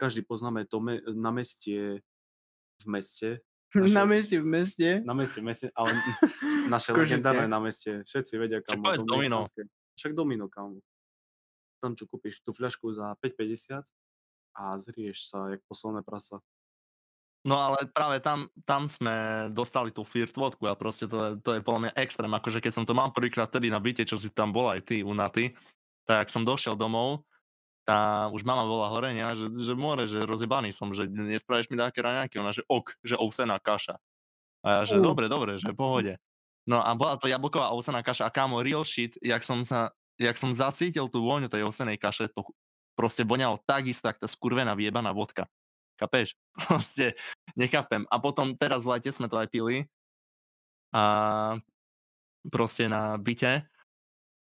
Každý 0.00 0.24
poznáme 0.24 0.64
to 0.64 0.80
me- 0.80 1.04
na 1.12 1.28
meste 1.28 2.00
v 2.82 2.86
meste, 2.88 3.28
Na 3.76 3.84
naše- 3.84 4.08
meste 4.08 4.36
v 4.40 4.46
meste. 4.48 4.88
na 5.04 5.12
meste 5.12 5.38
v 5.40 5.44
meste, 5.44 5.66
ale 5.76 5.92
naše 6.72 6.96
legendárne 6.96 7.44
na 7.44 7.60
meste, 7.60 8.00
všetci 8.06 8.34
vedia, 8.40 8.64
kam 8.64 8.80
povedz 8.80 9.04
Domino. 9.04 9.44
Však 9.98 10.14
Domino, 10.14 10.46
kam. 10.48 10.78
Tam, 11.82 11.92
čo 11.94 12.06
kúpiš 12.08 12.40
tú 12.42 12.50
fľašku 12.50 12.90
za 12.90 13.12
5,50 13.20 13.82
a 14.56 14.74
zrieš 14.78 15.30
sa, 15.30 15.52
jak 15.52 15.62
posledné 15.68 16.02
prasa. 16.02 16.38
No 17.48 17.56
ale 17.56 17.88
práve 17.88 18.20
tam, 18.20 18.52
tam 18.68 18.92
sme 18.92 19.48
dostali 19.56 19.88
tú 19.88 20.04
flirt 20.04 20.36
vodku 20.36 20.68
a 20.68 20.76
proste 20.76 21.08
to 21.08 21.16
je, 21.16 21.30
to 21.40 21.50
je 21.56 21.64
podľa 21.64 21.88
mňa 21.88 21.92
extrém, 21.96 22.28
akože 22.28 22.60
keď 22.60 22.72
som 22.76 22.84
to 22.84 22.92
mal 22.92 23.08
prvýkrát 23.08 23.48
vtedy 23.48 23.72
na 23.72 23.80
byte, 23.80 24.04
čo 24.04 24.20
si 24.20 24.28
tam 24.28 24.52
bol 24.52 24.68
aj 24.68 24.84
ty, 24.84 25.00
unaty, 25.00 25.56
tak 26.04 26.28
som 26.28 26.44
došiel 26.44 26.76
domov, 26.76 27.24
tá 27.88 28.28
už 28.28 28.44
mama 28.44 28.68
bola 28.68 28.92
hore, 28.92 29.16
nie? 29.16 29.24
Že, 29.24 29.64
že 29.64 29.72
more, 29.72 30.04
že 30.04 30.28
rozjebaný 30.28 30.76
som, 30.76 30.92
že 30.92 31.08
nespravíš 31.08 31.72
mi 31.72 31.80
také 31.80 32.04
raňajky, 32.04 32.36
ona 32.36 32.52
že 32.52 32.60
ok, 32.68 33.00
že 33.00 33.16
ovsená 33.16 33.56
kaša. 33.56 33.96
A 34.60 34.68
ja, 34.68 34.80
že 34.84 35.00
Uh. 35.00 35.04
dobre, 35.08 35.32
dobre, 35.32 35.56
že 35.56 35.72
pohode. 35.72 36.20
No 36.68 36.84
a 36.84 36.92
bola 36.92 37.16
to 37.16 37.32
jablková 37.32 37.72
ovsená 37.72 38.04
kaša 38.04 38.28
a 38.28 38.34
kámo, 38.34 38.60
real 38.60 38.84
shit, 38.84 39.16
jak 39.24 39.40
som 39.40 39.64
sa, 39.64 39.96
jak 40.20 40.36
som 40.36 40.52
zacítil 40.52 41.08
tú 41.08 41.24
vôňu 41.24 41.48
tej 41.48 41.64
ovsenej 41.64 41.96
kaše, 41.96 42.28
to 42.28 42.44
proste 42.92 43.24
voňalo 43.24 43.56
takisto, 43.64 44.04
jak 44.04 44.20
tá 44.20 44.28
skurvená 44.28 44.76
vyjebaná 44.76 45.16
vodka. 45.16 45.48
Kapeš? 45.98 46.38
Proste 46.62 47.18
nechápem. 47.58 48.06
A 48.08 48.16
potom 48.22 48.54
teraz 48.54 48.86
v 48.86 48.96
lete 48.96 49.10
sme 49.10 49.26
to 49.26 49.36
aj 49.36 49.50
pili 49.50 49.90
a 50.94 51.58
proste 52.48 52.88
na 52.88 53.20
byte 53.20 53.68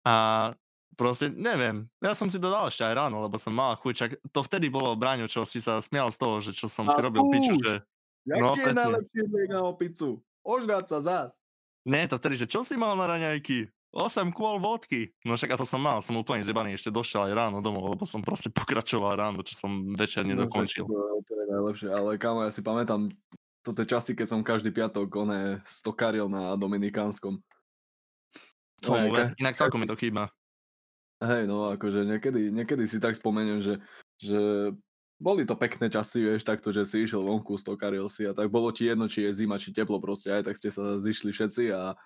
a 0.05 0.15
proste 0.93 1.33
neviem, 1.33 1.89
ja 2.05 2.13
som 2.13 2.29
si 2.29 2.37
to 2.37 2.53
dal 2.53 2.69
ešte 2.69 2.85
aj 2.85 2.93
ráno, 3.01 3.25
lebo 3.25 3.41
som 3.41 3.57
mal 3.57 3.81
chuť, 3.81 3.95
čak 3.97 4.11
to 4.29 4.45
vtedy 4.45 4.69
bolo 4.69 4.93
Braňo, 4.93 5.25
čo 5.25 5.49
si 5.49 5.65
sa 5.65 5.81
smial 5.81 6.13
z 6.13 6.21
toho, 6.21 6.45
že 6.45 6.53
čo 6.53 6.69
som 6.69 6.85
si 6.93 7.01
A 7.01 7.05
robil 7.09 7.25
piču, 7.33 7.57
že 7.57 7.81
Jaký 8.25 8.41
No, 8.41 8.57
je 8.57 8.73
najlepší 8.73 9.21
liek 9.29 9.51
na 9.53 9.61
opicu? 9.69 10.25
Ožrať 10.41 10.85
sa 10.89 10.99
zás. 11.05 11.33
nie, 11.85 12.09
to 12.09 12.17
vtedy, 12.17 12.41
že 12.41 12.49
čo 12.49 12.65
si 12.65 12.77
mal 12.81 12.97
na 12.97 13.05
raňajky? 13.05 13.69
8 13.95 14.35
kôl 14.35 14.59
vodky. 14.59 15.15
No 15.23 15.39
však 15.39 15.55
a 15.55 15.61
to 15.63 15.63
som 15.63 15.79
mal, 15.79 16.03
som 16.03 16.19
úplne 16.19 16.43
zjebaný, 16.43 16.75
ešte 16.75 16.91
došiel 16.91 17.31
aj 17.31 17.35
ráno 17.39 17.63
domov, 17.63 17.95
lebo 17.95 18.03
som 18.03 18.19
proste 18.27 18.51
pokračoval 18.59 19.15
ráno, 19.15 19.47
čo 19.47 19.55
som 19.55 19.95
večer 19.95 20.27
No, 20.27 20.35
nedokončil. 20.35 20.83
To, 20.83 21.23
to 21.23 21.33
je 21.33 21.47
najlepšie, 21.47 21.89
ale 21.95 22.19
kámo, 22.19 22.43
ja 22.43 22.51
si 22.51 22.61
pamätám 22.61 23.07
to 23.63 23.71
tie 23.73 23.87
časy, 23.87 24.13
keď 24.19 24.27
som 24.29 24.41
každý 24.43 24.75
piatok 24.75 25.09
one 25.15 25.63
stokaril 25.65 26.27
na 26.27 26.59
Dominikánskom. 26.59 27.39
Tomu 28.83 29.09
No, 29.09 29.15
ka- 29.15 29.33
Inak 29.41 29.57
celkom 29.57 29.81
mi 29.81 29.89
to 29.89 29.97
chýba. 29.97 30.29
Hej, 31.23 31.49
no 31.49 31.73
akože 31.73 32.05
niekedy, 32.05 32.53
niekedy 32.53 32.85
si 32.85 33.01
tak 33.01 33.17
spomeniem, 33.17 33.65
že, 33.65 33.81
že 34.21 34.75
boli 35.17 35.47
to 35.49 35.57
pekné 35.57 35.89
časy, 35.89 36.21
vieš, 36.21 36.45
takto, 36.45 36.69
že 36.69 36.85
si 36.85 37.07
išiel 37.07 37.25
vonku, 37.25 37.57
stokaril 37.57 38.11
si 38.13 38.29
a 38.29 38.37
tak 38.37 38.53
bolo 38.53 38.69
ti 38.75 38.91
jedno, 38.91 39.09
či 39.09 39.25
je 39.25 39.47
zima, 39.47 39.57
či 39.57 39.73
teplo, 39.73 40.03
proste 40.03 40.29
aj 40.29 40.51
tak 40.51 40.59
ste 40.61 40.69
sa 40.69 41.01
zišli 41.01 41.33
všetci 41.33 41.73
a 41.73 41.97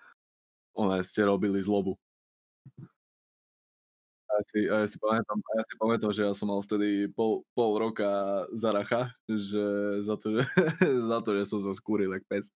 one 0.79 1.03
ste 1.03 1.27
robili 1.27 1.59
zlobu. 1.59 1.99
A 4.29 4.31
ja 4.39 4.43
si, 4.45 4.59
a 4.69 4.75
ja 4.85 4.87
si 4.87 4.97
pamätám, 5.01 5.37
a 5.41 5.51
ja 5.57 5.63
si 5.65 5.75
pamätám, 5.75 6.11
že 6.13 6.21
ja 6.23 6.33
som 6.37 6.47
mal 6.53 6.61
vtedy 6.63 7.09
pol, 7.11 7.43
pol 7.57 7.81
roka 7.81 8.45
zaracha, 8.53 9.11
že 9.25 9.65
za 10.05 10.15
to, 10.15 10.39
že, 10.39 10.41
za 11.11 11.17
to, 11.25 11.29
že 11.35 11.43
som 11.49 11.59
sa 11.59 11.73
skúril, 11.73 12.13
jak 12.13 12.23
pes. 12.29 12.53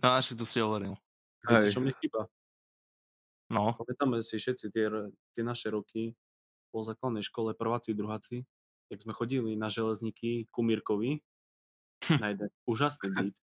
No 0.00 0.14
až 0.16 0.32
tu 0.32 0.46
si 0.46 0.62
hovoril. 0.62 0.96
Viete, 1.44 1.68
Hej. 1.68 1.74
čo 1.74 1.80
mne 1.82 1.92
chýba? 1.98 2.30
No, 3.46 3.78
Pamätáme 3.78 4.18
si 4.22 4.38
všetci 4.42 4.74
tie, 4.74 4.86
tie 5.30 5.42
naše 5.46 5.70
roky 5.70 6.18
po 6.74 6.82
základnej 6.82 7.22
škole, 7.22 7.54
prváci, 7.54 7.94
druháci, 7.94 8.42
tak 8.90 8.98
sme 9.02 9.14
chodili 9.14 9.54
na 9.54 9.70
železníky 9.70 10.50
ku 10.50 10.66
Mirkovi 10.66 11.22
na 12.22 12.34
jeden 12.34 12.50
úžasný 12.66 13.10
byt. 13.10 13.36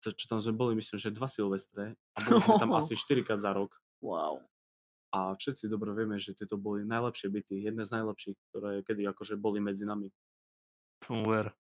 Čo, 0.00 0.24
tam 0.26 0.40
sme 0.40 0.56
boli, 0.56 0.72
myslím, 0.80 0.96
že 0.96 1.12
dva 1.12 1.28
Silvestre 1.28 1.92
a 2.16 2.18
boli 2.24 2.40
sme 2.40 2.56
tam 2.56 2.72
asi 2.72 2.96
4 2.98 3.20
krát 3.20 3.40
za 3.40 3.52
rok. 3.52 3.76
Wow. 4.00 4.40
A 5.12 5.34
všetci 5.36 5.68
dobre 5.68 5.92
vieme, 5.92 6.16
že 6.16 6.32
tieto 6.32 6.56
boli 6.56 6.86
najlepšie 6.86 7.28
byty, 7.28 7.66
jedné 7.66 7.82
z 7.84 8.00
najlepších, 8.00 8.36
ktoré 8.50 8.80
kedy 8.86 9.04
akože 9.10 9.34
boli 9.36 9.58
medzi 9.60 9.84
nami. 9.84 10.08
tomu 11.02 11.26
ver. 11.28 11.52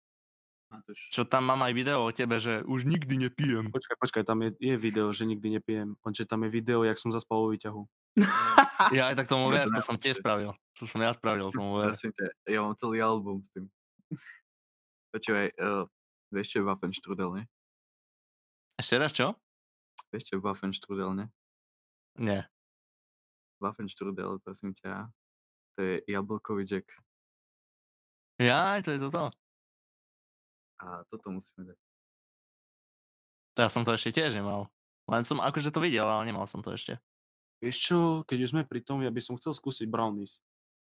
Matúš. 0.68 1.08
Čo 1.08 1.24
tam 1.24 1.48
mám 1.48 1.64
aj 1.64 1.72
video 1.72 2.04
o 2.04 2.12
tebe, 2.12 2.36
že 2.36 2.60
už 2.68 2.84
nikdy 2.84 3.16
nepijem. 3.16 3.72
Počkaj, 3.72 3.96
počkaj, 3.96 4.22
tam 4.28 4.44
je, 4.44 4.52
je 4.60 4.76
video, 4.76 5.08
že 5.16 5.24
nikdy 5.24 5.56
nepijem. 5.56 5.96
Lenže 6.04 6.28
tam 6.28 6.44
je 6.44 6.50
video, 6.52 6.84
jak 6.84 7.00
som 7.00 7.08
zaspal 7.08 7.40
vo 7.40 7.48
výťahu. 7.56 7.82
Ja 8.94 9.10
aj 9.10 9.18
tak 9.18 9.26
tomu 9.26 9.50
ver, 9.50 9.66
to 9.74 9.82
som 9.82 9.98
tiež 9.98 10.18
spravil. 10.22 10.54
To 10.78 10.86
som 10.86 11.02
ja 11.02 11.10
spravil, 11.10 11.50
tomu 11.50 11.82
ver. 11.82 11.90
Ja 12.46 12.62
mám 12.62 12.78
celý 12.78 13.02
album 13.02 13.42
s 13.42 13.50
tým. 13.50 13.66
Počúvaj, 15.10 15.50
uh, 15.58 15.82
vieš 16.30 16.54
čo 16.54 16.56
je 16.62 16.64
Waffenstrudel, 16.70 17.30
ne? 17.34 17.42
Ešte 18.78 18.94
raz 18.94 19.10
čo? 19.10 19.34
Je 20.14 20.38
Waffenstrudel, 20.38 21.10
ne? 21.12 21.26
Nie. 22.16 22.46
Waffenstrudel, 23.58 24.38
prosím 24.40 24.72
ťa, 24.72 25.10
to 25.74 25.78
je 25.82 25.94
jablkový 26.06 26.62
jack. 26.62 26.86
Ja, 28.38 28.78
to 28.78 28.94
je 28.94 29.02
toto. 29.02 29.34
A 30.78 31.02
toto 31.10 31.34
musíme 31.34 31.66
dať. 31.66 31.78
To 33.58 33.66
ja 33.66 33.68
som 33.68 33.82
to 33.82 33.98
ešte 33.98 34.14
tiež 34.14 34.38
nemal. 34.38 34.70
Len 35.10 35.26
som 35.26 35.42
akože 35.42 35.74
to 35.74 35.82
videl, 35.82 36.06
ale 36.06 36.30
nemal 36.30 36.46
som 36.46 36.62
to 36.62 36.70
ešte. 36.70 37.02
Vieš 37.58 37.76
čo, 37.82 37.98
keď 38.22 38.38
už 38.46 38.50
sme 38.54 38.62
pri 38.62 38.86
tom, 38.86 39.02
ja 39.02 39.10
by 39.10 39.18
som 39.18 39.34
chcel 39.34 39.50
skúsiť 39.50 39.90
brownies. 39.90 40.38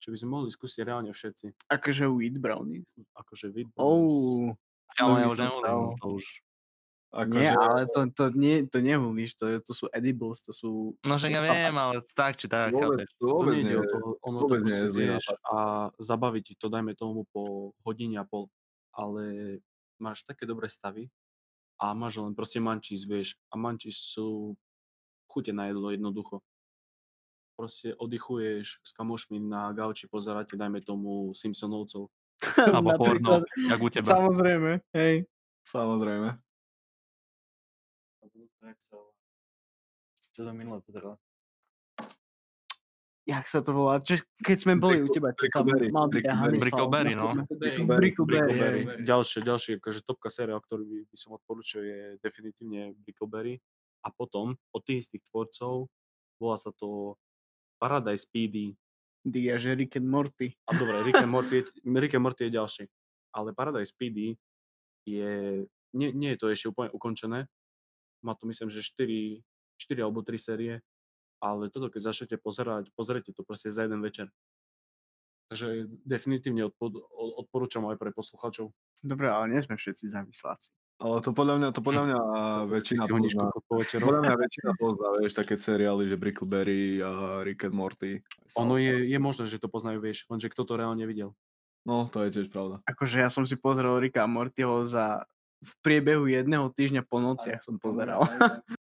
Čo 0.04 0.12
by 0.12 0.17
sme 0.19 0.30
mohli 0.36 0.52
skúsiť 0.52 0.84
reálne 0.84 1.15
všetci. 1.15 1.71
Akože 1.71 2.12
wheat 2.12 2.36
brownies. 2.36 2.91
Akože 3.15 3.56
vid 3.56 3.71
Oh, 3.80 4.52
Ale 5.00 5.23
ja 5.23 5.28
už 5.32 5.39
dal. 5.39 5.95
to 5.95 6.08
už... 6.19 6.43
nie, 7.08 7.24
Akože, 7.24 7.56
ale 7.56 7.82
to, 7.88 8.00
to, 8.12 8.24
nie, 8.36 8.67
to 8.67 8.84
nehulíš, 8.84 9.39
to, 9.39 9.48
je- 9.48 9.63
to 9.63 9.72
sú 9.72 9.88
edibles, 9.96 10.43
to 10.43 10.52
sú... 10.52 10.91
No 11.08 11.15
však 11.15 11.32
ja 11.32 11.41
viem, 11.41 11.76
ale 11.76 12.04
tak 12.12 12.36
či 12.36 12.52
tak, 12.52 12.76
vôbec, 12.76 13.08
chápeš. 13.08 13.10
to 13.15 13.26
vôbec 13.32 13.58
nie, 13.63 13.76
o 13.80 13.84
to, 13.88 13.98
ono 14.28 14.38
vôbec 14.43 14.60
to 14.60 14.67
nie 14.67 14.76
je 14.76 14.88
zlý 14.91 15.06
a 15.48 15.58
zabaví 16.04 16.43
ti 16.43 16.60
to, 16.60 16.67
dajme 16.67 16.91
tomu 17.00 17.24
po 17.32 17.72
hodine 17.88 18.20
a 18.20 18.28
pol, 18.28 18.52
ale 18.91 19.58
máš 20.04 20.28
také 20.28 20.43
dobré 20.43 20.67
stavy 20.67 21.08
a 21.80 21.96
máš 21.96 22.20
len 22.20 22.36
proste 22.36 22.60
mančís, 22.60 23.08
vieš, 23.08 23.39
a 23.48 23.56
mančís 23.56 23.96
sú 23.96 24.60
chute 25.32 25.56
na 25.56 25.72
jedlo 25.72 25.88
jednoducho. 25.96 26.43
Proste 27.56 27.96
oddychuješ 27.98 28.84
s 28.84 28.91
kamošmi 28.93 29.41
na 29.41 29.72
gauči, 29.72 30.12
pozeráte, 30.12 30.60
dajme 30.60 30.84
tomu 30.84 31.32
Simpsonovcov. 31.32 32.12
Alebo 32.67 32.93
porno, 33.00 33.41
jak 33.56 33.80
u 33.80 33.89
teba. 33.89 34.12
Samozrejme, 34.12 34.84
hej. 34.91 35.24
Samozrejme. 35.65 36.47
Čo 40.32 40.41
som 40.43 40.53
minule 40.53 40.84
pozeral? 40.84 41.15
Jak 43.27 43.43
sa 43.43 43.60
to 43.60 43.75
volá? 43.75 43.99
Čo, 43.99 44.23
keď 44.39 44.58
sme 44.58 44.73
boli 44.80 45.03
u 45.03 45.12
Brickle- 45.12 45.15
teba, 45.19 45.30
čo 45.36 45.51
tam 45.51 45.67
Brickleberry, 45.67 45.88
mal 45.91 46.08
byť 46.08 46.23
Brickleberry. 46.63 47.12
No. 47.12 47.27
Brickleberry. 47.84 49.03
Ďalšie, 49.03 49.39
ďalšie, 49.43 49.71
akože 49.84 49.99
topka 50.08 50.32
séria, 50.32 50.56
o 50.56 50.63
ktorú 50.63 50.88
by, 50.88 50.97
by 51.12 51.17
som 51.19 51.36
odporučil, 51.36 51.82
je 51.84 51.99
definitívne 52.23 52.95
Brickleberry. 53.03 53.60
A 53.99 54.15
potom 54.15 54.56
od 54.71 54.82
tých 54.88 55.03
istých 55.03 55.27
tvorcov 55.27 55.91
volá 56.39 56.56
sa 56.56 56.71
to 56.71 57.19
Paradise 57.75 58.23
PD. 58.23 58.80
Dia, 59.27 59.60
že 59.60 59.75
Rick 59.75 59.99
and 59.99 60.08
Morty. 60.08 60.56
A 60.63 60.71
dobre, 60.71 61.03
Rick 61.03 61.19
and 61.19 61.27
Morty, 61.27 61.60
je- 61.60 61.75
Rick 61.84 62.15
and 62.15 62.23
Morty 62.23 62.47
je 62.47 62.56
ďalší. 62.56 62.84
Ale 63.36 63.51
Paradise 63.51 63.91
PD 63.91 64.39
je, 65.03 65.67
nie, 65.91 66.10
nie 66.15 66.32
je 66.32 66.39
to 66.39 66.47
ešte 66.47 66.71
úplne 66.71 66.95
ukončené. 66.95 67.43
Má 68.25 68.34
to 68.36 68.49
myslím, 68.49 68.69
že 68.69 68.86
4, 68.86 69.41
4 69.77 70.06
alebo 70.06 70.25
3 70.25 70.38
série. 70.38 70.73
Ale 71.38 71.69
toto, 71.69 71.93
keď 71.93 72.13
začnete 72.13 72.36
pozerať, 72.41 72.89
pozrite 72.97 73.30
to 73.30 73.45
proste 73.45 73.69
za 73.69 73.86
jeden 73.86 74.01
večer. 74.01 74.34
Takže 75.47 75.88
definitívne 76.03 76.67
odporúčam 77.39 77.88
aj 77.88 77.95
pre 77.95 78.12
poslucháčov. 78.12 78.73
Dobre, 78.99 79.32
ale 79.32 79.53
nie 79.53 79.62
sme 79.63 79.80
všetci 79.80 80.12
závisláci. 80.12 80.75
Ale 80.97 81.21
to 81.21 81.30
podľa 81.30 81.62
mňa, 81.62 81.67
to 81.77 81.82
podľa 81.86 82.03
mňa 82.10 82.19
väčšina 82.73 83.03
pozná. 83.06 83.45
Podľa 84.01 84.21
mňa 84.25 84.34
väčšina 84.43 84.71
pozná, 84.82 85.08
vieš, 85.21 85.34
také 85.38 85.56
seriály, 85.56 86.10
že 86.10 86.17
Brickleberry 86.17 86.99
a 87.06 87.45
Rick 87.45 87.69
and 87.69 87.77
Morty. 87.77 88.25
Ono 88.58 88.82
je, 88.82 89.06
je 89.06 89.19
možné, 89.21 89.45
že 89.45 89.62
to 89.62 89.69
poznajú, 89.69 90.01
vieš, 90.01 90.25
lenže 90.25 90.49
kto 90.49 90.65
to 90.65 90.73
reálne 90.73 91.06
videl. 91.06 91.38
No, 91.88 92.10
to 92.12 92.25
je 92.27 92.34
tiež 92.34 92.51
pravda. 92.51 92.84
Akože 92.84 93.23
ja 93.23 93.30
som 93.32 93.47
si 93.47 93.56
pozrel 93.56 94.03
Ricka 94.03 94.25
a 94.25 94.27
Mortyho 94.27 94.84
za 94.84 95.23
v 95.58 95.74
priebehu 95.82 96.30
jedného 96.30 96.70
týždňa 96.70 97.02
po 97.08 97.17
nociach 97.17 97.62
som 97.65 97.82
pozeral. 97.82 98.24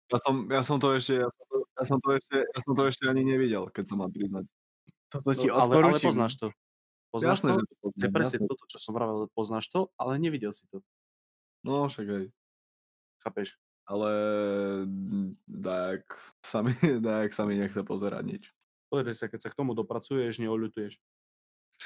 Ja 0.09 0.19
som, 0.25 0.49
ja 0.49 0.63
som 0.65 0.81
to 0.81 0.97
ešte, 0.97 1.21
ja 1.21 1.29
som 1.29 1.45
to, 1.49 1.57
ja 1.69 1.85
som 1.85 1.99
to 2.01 2.09
ešte, 2.17 2.37
ja 2.41 2.59
som 2.65 2.73
to 2.73 2.83
ešte 2.89 3.05
ani 3.09 3.23
nevidel, 3.29 3.69
keď 3.69 3.85
som 3.93 4.01
mám 4.01 4.09
priznať. 4.09 4.49
Toto 5.09 5.33
ti 5.37 5.49
No, 5.49 5.57
ale, 5.61 5.73
ale 5.85 6.01
poznáš 6.01 6.37
to. 6.41 6.47
Poznáš 7.13 7.41
Jasné, 7.41 7.51
to? 7.53 7.61
že 7.61 7.65
to 7.65 7.77
To 7.77 7.89
je 7.89 7.93
poznám, 7.93 8.13
presne 8.17 8.37
jasné. 8.41 8.49
toto, 8.49 8.65
čo 8.69 8.79
som 8.81 8.93
vravel, 8.97 9.19
poznáš 9.33 9.65
to, 9.73 9.81
ale 9.97 10.17
nevidel 10.21 10.53
si 10.53 10.65
to. 10.69 10.81
No, 11.65 11.89
však 11.89 12.05
aj. 12.09 12.25
Chápeš? 13.25 13.49
Ale 13.89 14.11
dajak 15.49 16.05
sa 16.45 16.61
mi, 16.61 16.73
dajak 17.09 17.33
sa 17.33 17.43
mi 17.49 17.57
nechce 17.57 17.81
pozerať 17.85 18.25
nič. 18.25 18.45
Pozri 18.89 19.13
sa, 19.13 19.29
keď 19.29 19.41
sa 19.45 19.49
k 19.53 19.59
tomu 19.61 19.73
dopracuješ, 19.77 20.41
neoľutuješ. 20.41 20.97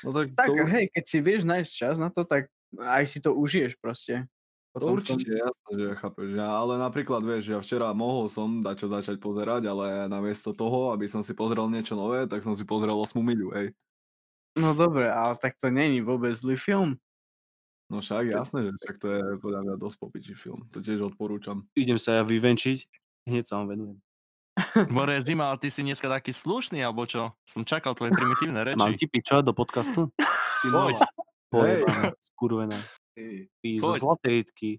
No 0.06 0.14
tak, 0.14 0.34
Tak 0.38 0.46
to, 0.46 0.62
hej, 0.66 0.84
keď 0.94 1.04
si 1.06 1.18
vieš 1.18 1.42
nájsť 1.42 1.70
čas 1.74 1.94
na 1.98 2.10
to, 2.10 2.22
tak 2.22 2.46
aj 2.78 3.02
si 3.06 3.18
to 3.18 3.34
užiješ 3.34 3.78
proste. 3.82 4.26
To 4.72 4.80
Potom 4.80 4.96
určite 4.96 5.28
jasné, 5.28 5.70
že 5.76 5.88
chápeš. 6.00 6.28
Ja, 6.32 6.48
ale 6.48 6.80
napríklad, 6.80 7.20
vieš, 7.20 7.52
ja 7.52 7.60
včera 7.60 7.92
mohol 7.92 8.32
som 8.32 8.64
dať 8.64 8.76
čo 8.80 8.86
začať 8.88 9.16
pozerať, 9.20 9.68
ale 9.68 10.08
namiesto 10.08 10.56
toho, 10.56 10.96
aby 10.96 11.04
som 11.04 11.20
si 11.20 11.36
pozrel 11.36 11.68
niečo 11.68 11.92
nové, 11.92 12.24
tak 12.24 12.40
som 12.40 12.56
si 12.56 12.64
pozrel 12.64 12.96
8 12.96 13.20
miľu, 13.20 13.52
hej. 13.52 13.76
No 14.56 14.72
dobre, 14.72 15.12
ale 15.12 15.36
tak 15.36 15.60
to 15.60 15.68
není 15.68 16.00
vôbec 16.00 16.32
zlý 16.32 16.56
film. 16.56 16.96
No 17.92 18.00
však, 18.00 18.32
jasné, 18.32 18.68
že 18.68 18.70
však 18.72 18.96
to 18.96 19.06
je 19.12 19.22
podľa 19.44 19.60
mňa 19.68 19.74
dosť 19.76 19.96
popičí 20.00 20.32
film. 20.32 20.64
To 20.72 20.80
tiež 20.80 21.04
odporúčam. 21.04 21.68
Idem 21.76 22.00
sa 22.00 22.20
ja 22.20 22.22
vyvenčiť, 22.24 22.88
hneď 23.28 23.44
sa 23.44 23.60
vám 23.60 23.76
venujem. 23.76 23.98
More 24.88 25.16
zima, 25.20 25.52
ale 25.52 25.60
ty 25.60 25.68
si 25.68 25.84
dneska 25.84 26.08
taký 26.08 26.32
slušný, 26.32 26.80
alebo 26.84 27.04
čo? 27.04 27.32
Som 27.44 27.68
čakal 27.68 27.92
tvoje 27.92 28.12
primitívne 28.16 28.76
Mám 28.76 28.96
reči. 28.96 29.04
ti 29.04 29.06
pičovať 29.08 29.44
do 29.44 29.52
podcastu? 29.52 30.00
Ty 30.64 30.68
Poď. 30.72 30.96
Pojebaná, 31.52 32.16
skurvená. 32.16 32.78
Ty 33.14 33.68
zo 33.80 33.92
Poď. 33.92 33.98
zlatej 34.00 34.34
itky. 34.46 34.70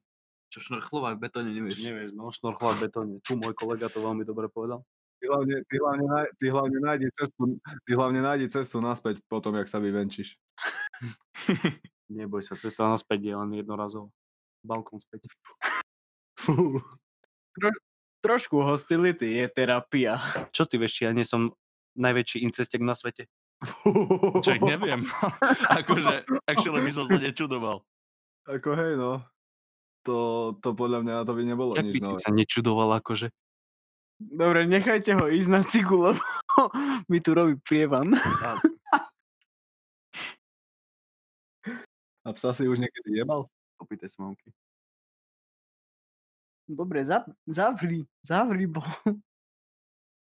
Čo 0.54 0.60
šnorchlová 0.69 1.17
v 1.17 1.26
betóne 1.26 1.50
nevieš. 1.50 1.82
Nevieš, 1.82 2.12
no, 2.13 2.30
šnorchla 2.30 2.78
v 2.78 2.80
betóne. 2.86 3.15
Tu 3.26 3.34
môj 3.34 3.58
kolega 3.58 3.89
to 3.89 4.02
veľmi 4.02 4.22
dobre 4.22 4.50
povedal. 4.50 4.86
Ty 5.17 5.32
hlavne, 5.32 5.56
ty 5.65 5.76
hlavne, 5.80 6.06
ty 6.36 6.46
hlavne 6.52 6.78
nájdi 6.84 7.08
cestu, 7.15 7.43
ty 7.88 7.91
hlavne 7.96 8.19
nájdi 8.19 8.48
cestu 8.52 8.84
naspäť 8.84 9.24
potom, 9.32 9.56
jak 9.56 9.72
sa 9.72 9.80
vyvenčíš. 9.80 10.36
Neboj 12.12 12.43
sa, 12.43 12.60
cesta 12.60 12.91
naspäť 12.91 13.32
je 13.32 13.34
len 13.34 13.50
jednorazovo. 13.56 14.12
Balkón 14.62 15.00
späť. 15.00 15.32
Trošku 18.24 18.62
hostility 18.63 19.41
je 19.41 19.46
terapia. 19.48 20.19
Čo 20.52 20.67
ty 20.67 20.76
vieš, 20.76 21.02
ja 21.04 21.15
nie 21.15 21.24
som 21.24 21.56
najväčší 21.96 22.43
incestek 22.43 22.84
na 22.84 22.96
svete? 22.96 23.32
Čo, 24.43 24.60
neviem. 24.60 25.08
akože, 25.80 26.28
actually 26.48 26.84
by 26.84 26.91
som 26.91 27.08
sa 27.08 27.15
nečudoval. 27.15 27.84
Ako 28.44 28.76
hej, 28.76 29.00
no. 29.00 29.24
To, 30.04 30.52
to 30.60 30.76
podľa 30.76 31.00
mňa 31.00 31.16
to 31.24 31.32
by 31.32 31.44
nebolo 31.48 31.80
Jak 31.80 31.88
by 31.88 31.96
nič 31.96 32.04
si 32.04 32.14
nové. 32.16 32.24
sa 32.24 32.32
nečudoval, 32.36 32.90
akože? 33.00 33.32
Dobre, 34.20 34.68
nechajte 34.68 35.16
ho 35.16 35.32
ísť 35.32 35.50
na 35.52 35.62
cigu, 35.64 35.96
lebo 36.12 36.24
mi 37.08 37.24
tu 37.24 37.32
robí 37.32 37.56
prievan. 37.64 38.12
A 42.24 42.30
psa 42.36 42.56
si 42.56 42.68
už 42.68 42.80
niekedy 42.80 43.20
jebal? 43.20 43.48
Opýtaj 43.80 44.12
sa 44.12 44.28
mamky. 44.28 44.52
Dobre, 46.64 47.04
za, 47.04 47.28
zavri, 47.48 48.08
zavri, 48.24 48.68
bo... 48.68 48.80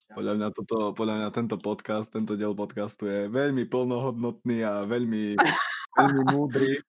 Podľa 0.09 0.33
mňa, 0.41 0.47
toto, 0.53 0.93
podľa 0.97 1.15
mňa 1.21 1.29
tento 1.29 1.57
podcast, 1.61 2.09
tento 2.09 2.33
diel 2.33 2.57
podcastu 2.57 3.05
je 3.05 3.29
veľmi 3.29 3.69
plnohodnotný 3.69 4.65
a 4.65 4.81
veľmi, 4.85 5.37
veľmi 6.01 6.23
múdry. 6.33 6.81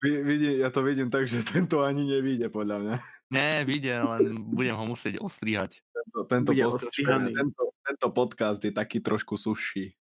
Vi- 0.00 0.22
Vidí, 0.24 0.50
ja 0.58 0.72
to 0.72 0.80
vidím 0.80 1.12
tak, 1.12 1.28
že 1.28 1.44
tento 1.44 1.84
ani 1.84 2.08
nevíde, 2.08 2.48
podľa 2.48 2.76
mňa. 2.80 2.94
Nie, 3.30 3.68
vyjde, 3.68 3.94
len 4.00 4.24
budem 4.48 4.72
ho 4.72 4.84
musieť 4.88 5.20
ostrihať. 5.20 5.84
Tento, 5.92 6.18
tento, 6.24 6.50
ostrihaný. 6.72 7.36
tento, 7.36 7.62
tento 7.84 8.06
podcast 8.08 8.58
je 8.58 8.72
taký 8.72 9.04
trošku 9.04 9.36
suší. 9.36 9.92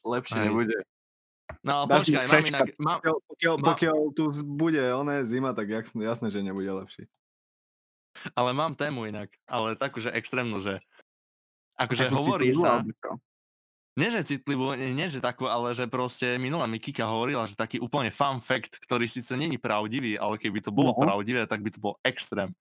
Lepšie 0.00 0.46
nebude. 0.46 0.78
No 1.66 1.90
Dáš 1.90 2.06
počkaj, 2.06 2.24
mám 2.30 2.44
inak, 2.46 2.66
mám, 2.78 2.98
Pokiaľ, 3.02 3.16
pokiaľ, 3.26 3.54
Ma- 3.58 3.66
pokiaľ 3.66 3.98
tu 4.14 4.24
bude 4.46 4.82
oné 4.94 5.26
zima, 5.26 5.50
tak 5.50 5.66
jasné, 5.66 6.06
jasné, 6.06 6.30
že 6.30 6.38
nebude 6.38 6.70
lepší. 6.70 7.10
ale 8.38 8.50
mám 8.54 8.78
tému 8.78 9.10
inak, 9.10 9.34
ale 9.50 9.74
takú, 9.74 9.98
že 9.98 10.14
extrémnu, 10.14 10.62
že 10.62 10.78
akože 11.74 12.04
Takú 12.06 12.16
hovorí 12.22 12.54
sa, 12.54 12.86
čo? 12.86 13.10
Nie 13.98 14.08
že 14.14 14.22
citlivú, 14.22 14.78
nie, 14.78 14.94
nie 14.94 15.10
že 15.10 15.18
takú, 15.18 15.50
ale 15.50 15.74
že 15.74 15.90
proste 15.90 16.38
minula 16.38 16.70
mi 16.70 16.78
Kika 16.78 17.02
hovorila, 17.04 17.50
že 17.50 17.58
taký 17.58 17.82
úplne 17.82 18.14
fun 18.14 18.38
fact, 18.38 18.78
ktorý 18.86 19.10
síce 19.10 19.34
není 19.34 19.58
pravdivý, 19.58 20.14
ale 20.14 20.38
keby 20.38 20.62
to 20.62 20.70
bolo 20.70 20.94
No. 20.94 21.02
pravdivé, 21.02 21.44
tak 21.50 21.66
by 21.66 21.74
to 21.74 21.82
bol 21.82 21.98
extrém. 22.06 22.54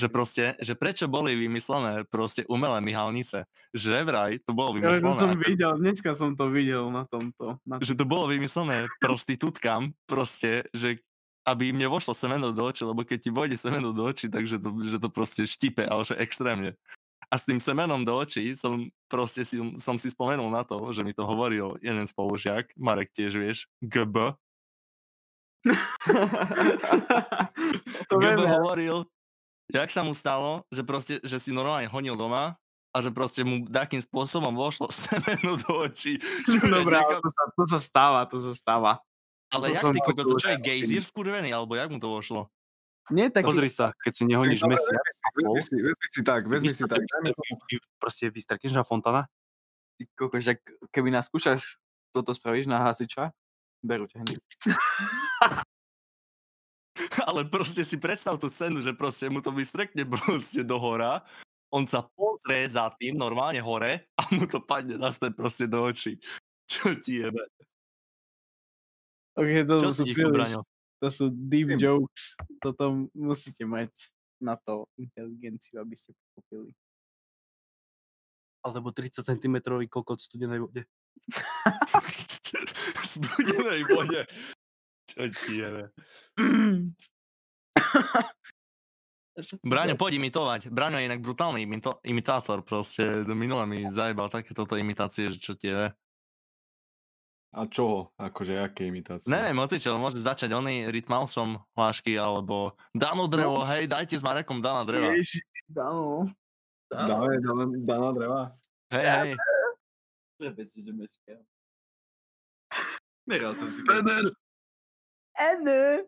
Že 0.00 0.08
proste, 0.08 0.44
že 0.64 0.72
prečo 0.72 1.04
boli 1.12 1.36
vymyslené 1.36 2.08
proste 2.08 2.48
umelé 2.48 2.80
myhalnice. 2.80 3.44
Že 3.76 4.08
vraj 4.08 4.40
to 4.40 4.56
bolo 4.56 4.80
Ale 4.80 4.96
to 4.98 5.12
vymyslené, 5.12 5.20
som 5.20 5.30
videl, 5.36 5.72
dneska 5.76 6.10
som 6.16 6.32
to 6.32 6.48
videl 6.48 6.88
na 6.88 7.04
tomto. 7.04 7.60
Na 7.68 7.76
že 7.84 7.92
to 7.92 8.08
bolo 8.08 8.32
vymyslené 8.32 8.88
prostitútkam, 9.04 9.92
proste, 10.08 10.64
že 10.72 11.04
aby 11.44 11.72
im 11.72 11.80
nevošlo 11.80 12.12
semeno 12.12 12.52
do 12.52 12.62
očí, 12.64 12.84
lebo 12.84 13.00
keď 13.00 13.18
ti 13.28 13.30
vojde 13.32 13.56
semeno 13.56 13.96
do 13.96 14.04
očí, 14.04 14.28
takže 14.28 14.60
to, 14.60 14.70
že 14.84 14.98
to 15.00 15.08
proste 15.08 15.42
štipe, 15.48 15.84
ale 15.84 16.04
že 16.04 16.16
extrémne. 16.20 16.76
A 17.30 17.38
s 17.38 17.46
tým 17.46 17.62
semenom 17.62 18.02
do 18.02 18.10
očí 18.18 18.58
som 18.58 18.90
proste 19.06 19.46
si, 19.46 19.62
som 19.78 19.94
si 19.94 20.10
spomenul 20.10 20.50
na 20.50 20.66
to, 20.66 20.90
že 20.90 21.06
mi 21.06 21.14
to 21.14 21.22
hovoril 21.22 21.78
jeden 21.78 22.02
spolužiak, 22.02 22.74
Marek 22.74 23.14
tiež 23.14 23.38
vieš, 23.38 23.70
GB. 23.78 24.34
to 28.10 28.14
GB 28.18 28.34
vieme. 28.34 28.50
hovoril, 28.50 29.06
jak 29.70 29.90
sa 29.94 30.02
mu 30.02 30.10
stalo, 30.10 30.66
že 30.74 30.82
proste, 30.82 31.22
že 31.22 31.38
si 31.38 31.54
normálne 31.54 31.86
honil 31.86 32.18
doma 32.18 32.58
a 32.90 32.96
že 32.98 33.14
proste 33.14 33.46
mu 33.46 33.62
takým 33.62 34.02
spôsobom 34.02 34.50
vošlo 34.50 34.90
semeno 35.06 35.54
do 35.54 35.86
očí. 35.86 36.18
Dobre, 36.66 36.98
nieko- 36.98 37.22
to 37.22 37.30
sa, 37.30 37.42
to 37.54 37.64
sa 37.70 37.78
stáva, 37.78 38.20
to 38.26 38.42
sa 38.42 38.52
stáva. 38.56 38.92
ale 39.54 39.70
to 39.70 39.74
jak 39.78 39.84
ty 39.94 40.00
to 40.02 40.34
čo 40.34 40.48
je 40.50 40.58
gejzír 40.58 41.02
skurvený, 41.06 41.54
alebo 41.54 41.78
jak 41.78 41.90
mu 41.94 42.02
to 42.02 42.10
vošlo? 42.10 42.50
Nie 43.10 43.30
taký... 43.30 43.46
Pozri 43.50 43.70
sa, 43.70 43.92
keď 43.98 44.12
si 44.14 44.24
nehoníš 44.26 44.60
Dobre, 44.62 44.78
mesiac, 44.78 45.02
Vezmi 45.34 45.62
si, 45.62 45.74
vezmi 45.82 46.08
si 46.10 46.22
tak, 46.22 46.46
vezmi 46.46 46.70
si 46.70 46.84
tak. 46.86 47.00
proste 47.98 48.30
vystrkneš 48.30 48.72
na 48.74 48.84
fontana, 48.86 49.26
Ty 49.98 50.06
kokos, 50.16 50.48
keby 50.94 51.10
nás 51.12 51.26
skúšaš, 51.28 51.76
toto 52.14 52.32
spravíš 52.32 52.66
na 52.70 52.80
hasiča, 52.80 53.32
berú 53.84 54.08
ťa 54.08 54.24
hneď. 54.24 54.40
Ale 57.28 57.44
proste 57.48 57.84
si 57.84 58.00
predstav 58.00 58.40
tú 58.40 58.48
scénu, 58.48 58.80
že 58.80 58.96
proste 58.96 59.28
mu 59.28 59.44
to 59.44 59.52
vystrekne 59.52 60.08
proste 60.08 60.64
do 60.64 60.80
hora, 60.80 61.20
on 61.70 61.86
sa 61.86 62.02
pozrie 62.16 62.66
za 62.66 62.90
tým 62.98 63.14
normálne 63.14 63.62
hore 63.62 64.10
a 64.18 64.26
mu 64.34 64.42
to 64.48 64.58
padne 64.58 64.98
naspäť 64.98 65.38
proste 65.38 65.70
do 65.70 65.86
očí. 65.86 66.18
Čo 66.66 66.98
ti 66.98 67.22
jebe? 67.22 67.46
Ok, 69.38 69.50
to 69.66 69.74
Čo 69.86 69.90
si 69.94 70.10
príliš? 70.10 70.58
To 71.00 71.08
sú 71.08 71.32
deep 71.32 71.74
jokes. 71.80 72.36
Toto 72.60 73.08
musíte 73.16 73.64
mať 73.64 73.90
na 74.40 74.56
to 74.60 74.88
inteligenciu, 75.00 75.80
aby 75.80 75.96
ste 75.96 76.12
pochopili. 76.16 76.72
alebo 78.60 78.92
30 78.92 79.24
cm 79.24 79.56
kokot 79.88 80.20
v 80.20 80.24
studenej 80.24 80.60
vode. 80.60 80.84
Studenej 83.10 83.88
vode. 83.88 84.28
Čo 85.08 85.24
ti 85.32 85.64
jebe? 85.64 85.88
Braňo, 89.64 89.96
poď 89.96 90.20
imitovať. 90.20 90.68
Braňo 90.68 91.00
je 91.00 91.08
inak 91.08 91.24
brutálny 91.24 91.64
imito- 91.64 91.96
imitátor 92.04 92.60
proste. 92.60 93.24
Minule 93.32 93.64
mi 93.64 93.88
zajebal 93.88 94.28
takéto 94.28 94.68
imitácie, 94.76 95.32
že 95.32 95.40
čo 95.40 95.56
ti 95.56 95.72
jebe. 95.72 95.96
A 97.50 97.66
čo? 97.66 98.14
Akože, 98.14 98.62
aké 98.62 98.86
imitácie? 98.86 99.26
Neviem, 99.26 99.58
otičel, 99.58 99.98
môže 99.98 100.22
začať 100.22 100.54
oný 100.54 100.86
rytmausom 100.86 101.58
hlášky, 101.74 102.14
alebo 102.14 102.78
Dano 102.94 103.26
drevo, 103.26 103.66
hej, 103.66 103.90
dajte 103.90 104.14
s 104.14 104.22
Marekom 104.22 104.62
Dana 104.62 104.86
dreva. 104.86 105.10
Ježiš, 105.10 105.42
no. 105.74 106.30
Dáme, 106.86 107.42
dáme, 107.42 107.64
dáme 107.82 108.08
dreva. 108.14 108.54
Hej, 108.94 109.06
hej. 109.06 109.30
Prebe 110.38 110.62
si, 110.62 110.78
že 110.86 110.94
meškám. 110.94 111.42
Som 113.54 113.70
si 113.70 113.82
Pener, 113.86 114.26
Ene. 115.38 116.06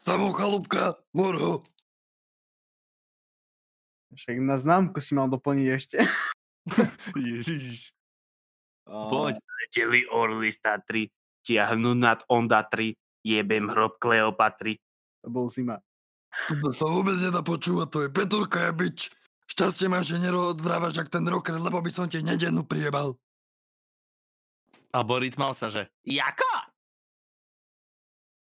samochalúbka, 0.00 0.96
morho. 1.12 1.60
Však 4.16 4.40
na 4.40 4.56
známku 4.56 5.00
si 5.00 5.12
mal 5.12 5.28
doplniť 5.28 5.68
ešte. 5.68 6.00
Ježiš. 7.16 7.92
Poď. 8.88 9.36
Leteli 9.36 10.08
orly 10.08 10.48
z 10.48 10.58
Tatry, 10.64 11.02
tiahnu 11.44 11.92
nad 11.94 12.24
Onda 12.28 12.64
3, 12.64 12.96
jebem 13.24 13.68
hrob 13.68 14.00
Kleopatry. 14.00 14.80
To 15.20 15.28
bol 15.28 15.46
zima. 15.52 15.76
To 16.64 16.72
sa 16.72 16.88
vôbec 16.88 17.20
nedá 17.20 17.44
počúvať, 17.44 17.88
to 17.88 17.98
je 18.04 18.08
Peturka 18.08 18.68
je 18.68 18.72
bič. 18.72 18.98
Šťastie 19.48 19.88
máš, 19.88 20.12
že 20.12 20.20
nerozvrávaš 20.20 21.00
jak 21.00 21.08
ten 21.08 21.24
rocker, 21.24 21.56
lebo 21.56 21.80
by 21.80 21.90
som 21.92 22.04
ti 22.04 22.20
nedennú 22.20 22.64
priebal. 22.68 23.16
Alebo 24.92 25.20
rytmal 25.20 25.52
sa, 25.56 25.68
že 25.72 25.88
Jako? 26.04 26.52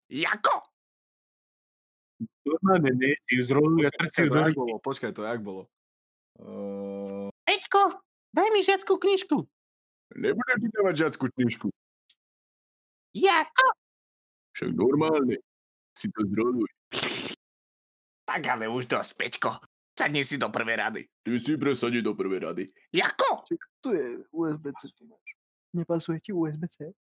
Jako? 0.09 0.55
Normálne 2.45 2.91
nie, 2.97 3.13
si 3.25 3.41
ju 3.41 3.43
zroluje, 3.45 3.89
to 3.93 4.29
jak 4.29 4.57
bolo, 4.57 4.77
počkaj, 4.81 5.13
to 5.13 5.25
jak 5.25 5.41
bolo. 5.41 5.69
Uh, 6.41 7.29
Peťko, 7.45 8.01
daj 8.33 8.49
mi 8.53 8.61
žiackú 8.61 8.97
knižku. 8.97 9.45
Nebudem 10.17 10.59
ti 10.61 10.69
dávať 10.75 10.95
žiackú 11.07 11.27
knižku. 11.37 11.69
Jako? 13.15 13.67
Však 14.55 14.71
normálne. 14.75 15.37
Si 15.95 16.11
to 16.11 16.27
zroluj. 16.27 16.67
Tak 18.25 18.47
ale 18.47 18.71
už 18.71 18.87
dosť, 18.87 19.11
Peťko. 19.19 19.51
Sadni 19.99 20.25
si 20.25 20.39
do 20.39 20.49
prvej 20.49 20.77
rady. 20.81 21.03
Ty 21.21 21.37
si 21.37 21.59
presadí 21.59 22.01
do 22.01 22.15
prvej 22.15 22.41
rady. 22.41 22.65
Jako? 22.95 23.45
Tu 23.83 23.93
je 23.93 24.25
USB-C. 24.33 24.89
Nepasuje 25.75 26.21
ti 26.21 26.33
USB-C? 26.33 26.95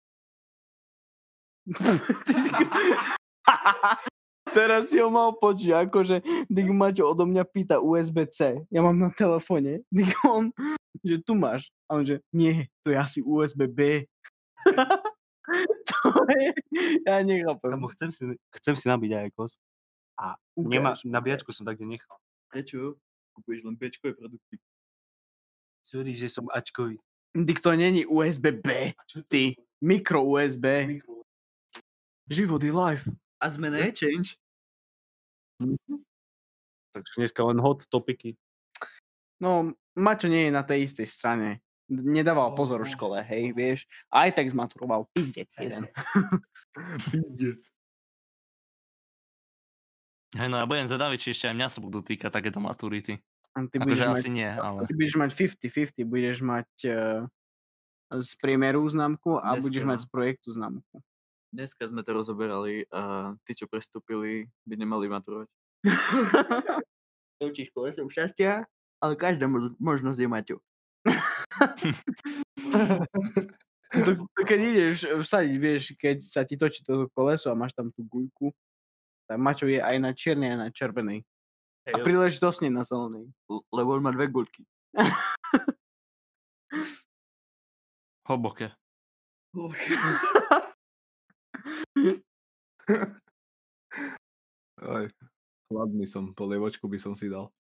Teraz 4.50 4.90
si 4.90 4.98
ho 4.98 5.10
mal 5.14 5.38
počuť, 5.38 5.90
akože 5.90 6.48
Dig 6.50 6.70
Maťo 6.70 7.14
odo 7.14 7.26
mňa 7.30 7.44
pýta 7.46 7.78
USB-C. 7.78 8.66
Ja 8.74 8.82
mám 8.82 8.98
na 8.98 9.10
telefóne. 9.14 9.86
Dig 9.94 10.10
on, 10.26 10.50
že 11.06 11.22
tu 11.22 11.38
máš. 11.38 11.70
A 11.86 12.00
on 12.00 12.04
že, 12.06 12.22
nie, 12.34 12.66
to 12.82 12.94
je 12.94 12.98
asi 12.98 13.20
USB-B. 13.22 14.06
to 15.90 15.98
je, 16.34 16.50
ja 17.06 17.22
nechápem. 17.22 17.70
Lebo 17.78 17.90
chcem 17.94 18.10
si, 18.14 18.24
chcem 18.60 18.76
si 18.76 18.86
nabiť 18.90 19.12
Aikos. 19.28 19.62
A 20.20 20.36
nemá, 20.58 20.98
nabíjačku 21.06 21.56
som 21.56 21.64
tak 21.64 21.80
kde 21.80 21.96
nechal. 21.96 22.18
Prečo? 22.52 23.00
Kupuješ 23.38 23.64
len 23.64 23.76
Bčkové 23.80 24.18
produkty. 24.18 24.60
Sorry, 25.80 26.12
že 26.12 26.28
som 26.28 26.50
Ačkový. 26.52 27.00
Dig 27.32 27.62
to 27.62 27.72
není 27.72 28.04
USB-B. 28.10 28.94
Ty, 29.30 29.56
mikro 29.82 30.26
USB. 30.26 30.66
Život 32.30 32.62
je 32.64 32.74
live. 32.74 33.06
A 33.40 33.46
sme 33.48 33.72
na 33.72 33.80
change. 33.96 34.36
Takže 36.92 37.14
dneska 37.16 37.42
len 37.48 37.60
hot 37.64 37.88
topiky. 37.88 38.36
No, 39.40 39.72
Mačo 39.96 40.28
nie 40.28 40.48
je 40.48 40.52
na 40.52 40.64
tej 40.68 40.84
istej 40.88 41.08
strane. 41.08 41.64
Nedával 41.90 42.54
pozor 42.54 42.84
v 42.86 42.92
škole, 42.92 43.18
hej, 43.24 43.56
vieš. 43.56 43.90
Aj 44.14 44.30
tak 44.30 44.46
zmaturoval 44.52 45.10
pizdec 45.16 45.50
jeden. 45.58 45.90
Hej, 50.30 50.46
no 50.46 50.62
ja 50.62 50.70
budem 50.70 50.86
zvedavý, 50.86 51.18
či 51.18 51.34
ešte 51.34 51.50
aj 51.50 51.58
mňa 51.58 51.68
sa 51.74 51.82
budú 51.82 52.06
týkať 52.06 52.30
takéto 52.30 52.62
maturity. 52.62 53.18
Ty 53.50 53.82
Akože 53.82 53.82
budeš, 53.82 54.06
mať, 54.06 54.22
asi 54.22 54.30
nie, 54.30 54.46
ale... 54.46 54.86
ty 54.86 54.94
budeš 54.94 55.16
mať 55.18 55.30
50-50, 55.58 56.06
budeš 56.06 56.38
mať 56.46 56.70
uh, 56.86 57.26
z 58.14 58.30
priemeru 58.38 58.86
známku 58.86 59.42
a 59.42 59.58
Dneska, 59.58 59.66
budeš 59.66 59.84
mať 59.90 59.98
no. 59.98 60.04
z 60.06 60.08
projektu 60.14 60.50
známku. 60.54 60.96
Dneska 61.50 61.90
sme 61.90 62.06
to 62.06 62.14
rozoberali 62.14 62.86
a 62.94 63.34
tí, 63.42 63.58
čo 63.58 63.66
prestúpili, 63.66 64.46
by 64.70 64.78
nemali 64.78 65.10
maturovať. 65.10 65.50
Učíš 67.50 67.74
kolesom 67.74 68.06
šťastia, 68.06 68.70
ale 69.02 69.14
každá 69.18 69.50
mož- 69.50 69.74
možnosť 69.82 70.20
je 70.22 70.30
Maťo. 70.30 70.58
to, 74.06 74.12
keď 74.46 74.60
ideš 74.62 75.10
vsadiť, 75.10 75.56
vieš, 75.58 75.98
keď 75.98 76.22
sa 76.22 76.46
ti 76.46 76.54
točí 76.54 76.86
to 76.86 77.10
koleso 77.18 77.50
a 77.50 77.58
máš 77.58 77.74
tam 77.74 77.90
tú 77.90 78.06
guľku, 78.06 78.54
tak 79.26 79.42
Mačo 79.42 79.66
je 79.66 79.82
aj 79.82 79.98
na 79.98 80.14
čiernej, 80.14 80.54
aj 80.54 80.60
na 80.60 80.70
červenej. 80.70 81.26
A 81.90 81.98
Hej, 81.98 82.06
príležitosne 82.06 82.70
na 82.70 82.86
zelenej. 82.86 83.26
lebo 83.74 83.98
on 83.98 84.06
má 84.06 84.14
dve 84.14 84.30
guľky. 84.30 84.70
Hlboké. 88.30 88.70
Aj, 94.80 95.06
hladný 95.70 96.06
som, 96.08 96.32
polievočku 96.34 96.88
by 96.88 96.98
som 96.98 97.14
si 97.14 97.28
dal. 97.28 97.52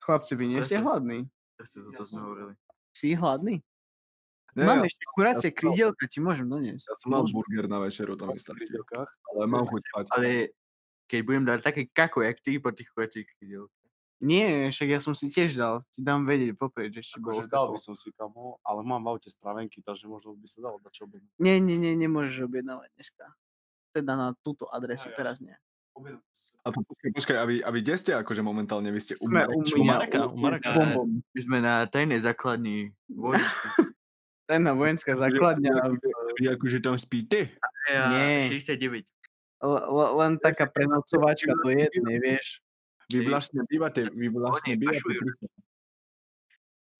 Chlapci, 0.00 0.36
vy 0.36 0.56
nie 0.56 0.60
ste 0.64 0.80
hladní? 0.80 1.28
Presne 1.56 1.88
toto 1.92 2.02
sme 2.04 2.20
hovorili. 2.24 2.52
Si 2.96 3.14
hladný? 3.14 3.60
Nie, 4.54 4.64
Mám 4.70 4.86
ja, 4.86 4.88
ešte 4.88 5.04
kuracie 5.10 5.50
ja 5.50 5.56
krídelka, 5.56 6.06
ti 6.06 6.22
môžem 6.22 6.46
doniesť. 6.46 6.86
ja 6.86 6.94
som 7.02 7.10
mal 7.10 7.26
burger 7.26 7.66
na 7.66 7.82
večeru, 7.82 8.14
to 8.14 8.30
mi 8.30 8.38
stačí. 8.38 8.70
krídelkách. 8.70 9.10
Ale 9.34 9.42
mám 9.50 9.66
chuť 9.66 9.82
spať. 9.82 10.04
Ale 10.14 10.28
keď 11.10 11.20
budem 11.26 11.44
dať 11.44 11.58
také 11.58 11.82
kako, 11.90 12.22
jak 12.22 12.38
ty 12.38 12.62
po 12.62 12.70
tých 12.70 12.88
kuracích 12.94 13.26
krídelkách. 13.34 13.83
Nie, 14.24 14.72
však 14.72 14.88
ja 14.88 15.00
som 15.04 15.12
si 15.12 15.28
tiež 15.28 15.52
dal. 15.54 15.84
Ti 15.92 16.00
dám 16.00 16.24
vedieť 16.24 16.56
vopred, 16.56 16.88
že 16.88 17.04
či 17.04 17.20
bolo. 17.20 17.36
Akože 17.36 17.52
dal 17.52 17.68
by 17.68 17.78
som 17.78 17.92
si 17.92 18.08
kamo, 18.16 18.56
ale 18.64 18.80
mám 18.80 19.04
v 19.04 19.12
aute 19.12 19.28
stravenky, 19.28 19.84
takže 19.84 20.08
možno 20.08 20.32
by 20.32 20.48
sa 20.48 20.64
dalo 20.64 20.80
dať 20.80 20.92
čo 20.96 21.02
objednať. 21.04 21.32
Nie, 21.36 21.60
nie, 21.60 21.76
nie, 21.76 21.92
nemôžeš 21.92 22.48
objednávať 22.48 22.88
dneska. 22.96 23.36
Teda 23.92 24.16
na 24.16 24.32
túto 24.40 24.64
adresu, 24.72 25.12
No, 25.12 25.14
teraz 25.14 25.44
nie. 25.44 25.52
A 26.66 26.74
to, 26.74 26.82
počkaj, 26.82 27.10
počkaj, 27.14 27.36
a 27.38 27.44
vy, 27.46 27.54
a 27.62 27.68
vy 27.70 27.78
kde 27.78 27.94
ste 27.94 28.10
akože 28.18 28.42
momentálne? 28.42 28.90
Vy 28.90 28.98
ste 28.98 29.12
Sme 29.14 29.46
u 29.46 29.62
U 29.62 29.84
Mareka, 29.86 30.26
u 30.26 30.34
Mareka. 30.34 30.74
My 31.06 31.38
sme 31.38 31.62
na 31.62 31.86
tajnej 31.86 32.18
základni 32.18 32.90
vojenská. 33.06 33.68
Tajná 34.50 34.74
vojenská 34.74 35.14
základňa. 35.14 35.70
Vy 36.40 36.44
akože 36.50 36.82
tam 36.82 36.98
spíte? 36.98 37.54
Nie. 37.86 38.50
69. 38.50 39.06
l- 39.62 39.84
l- 39.86 40.14
len 40.18 40.32
taká 40.42 40.66
prenocovačka 40.66 41.54
do 41.62 41.70
jednej, 41.70 42.18
vieš. 42.18 42.63
Vy 43.20 43.30
vlastne 43.30 43.60
bývate, 43.68 44.00
vy 44.10 44.26
vlastne 44.32 44.74
Oni 44.74 44.80
bývate. 44.80 45.14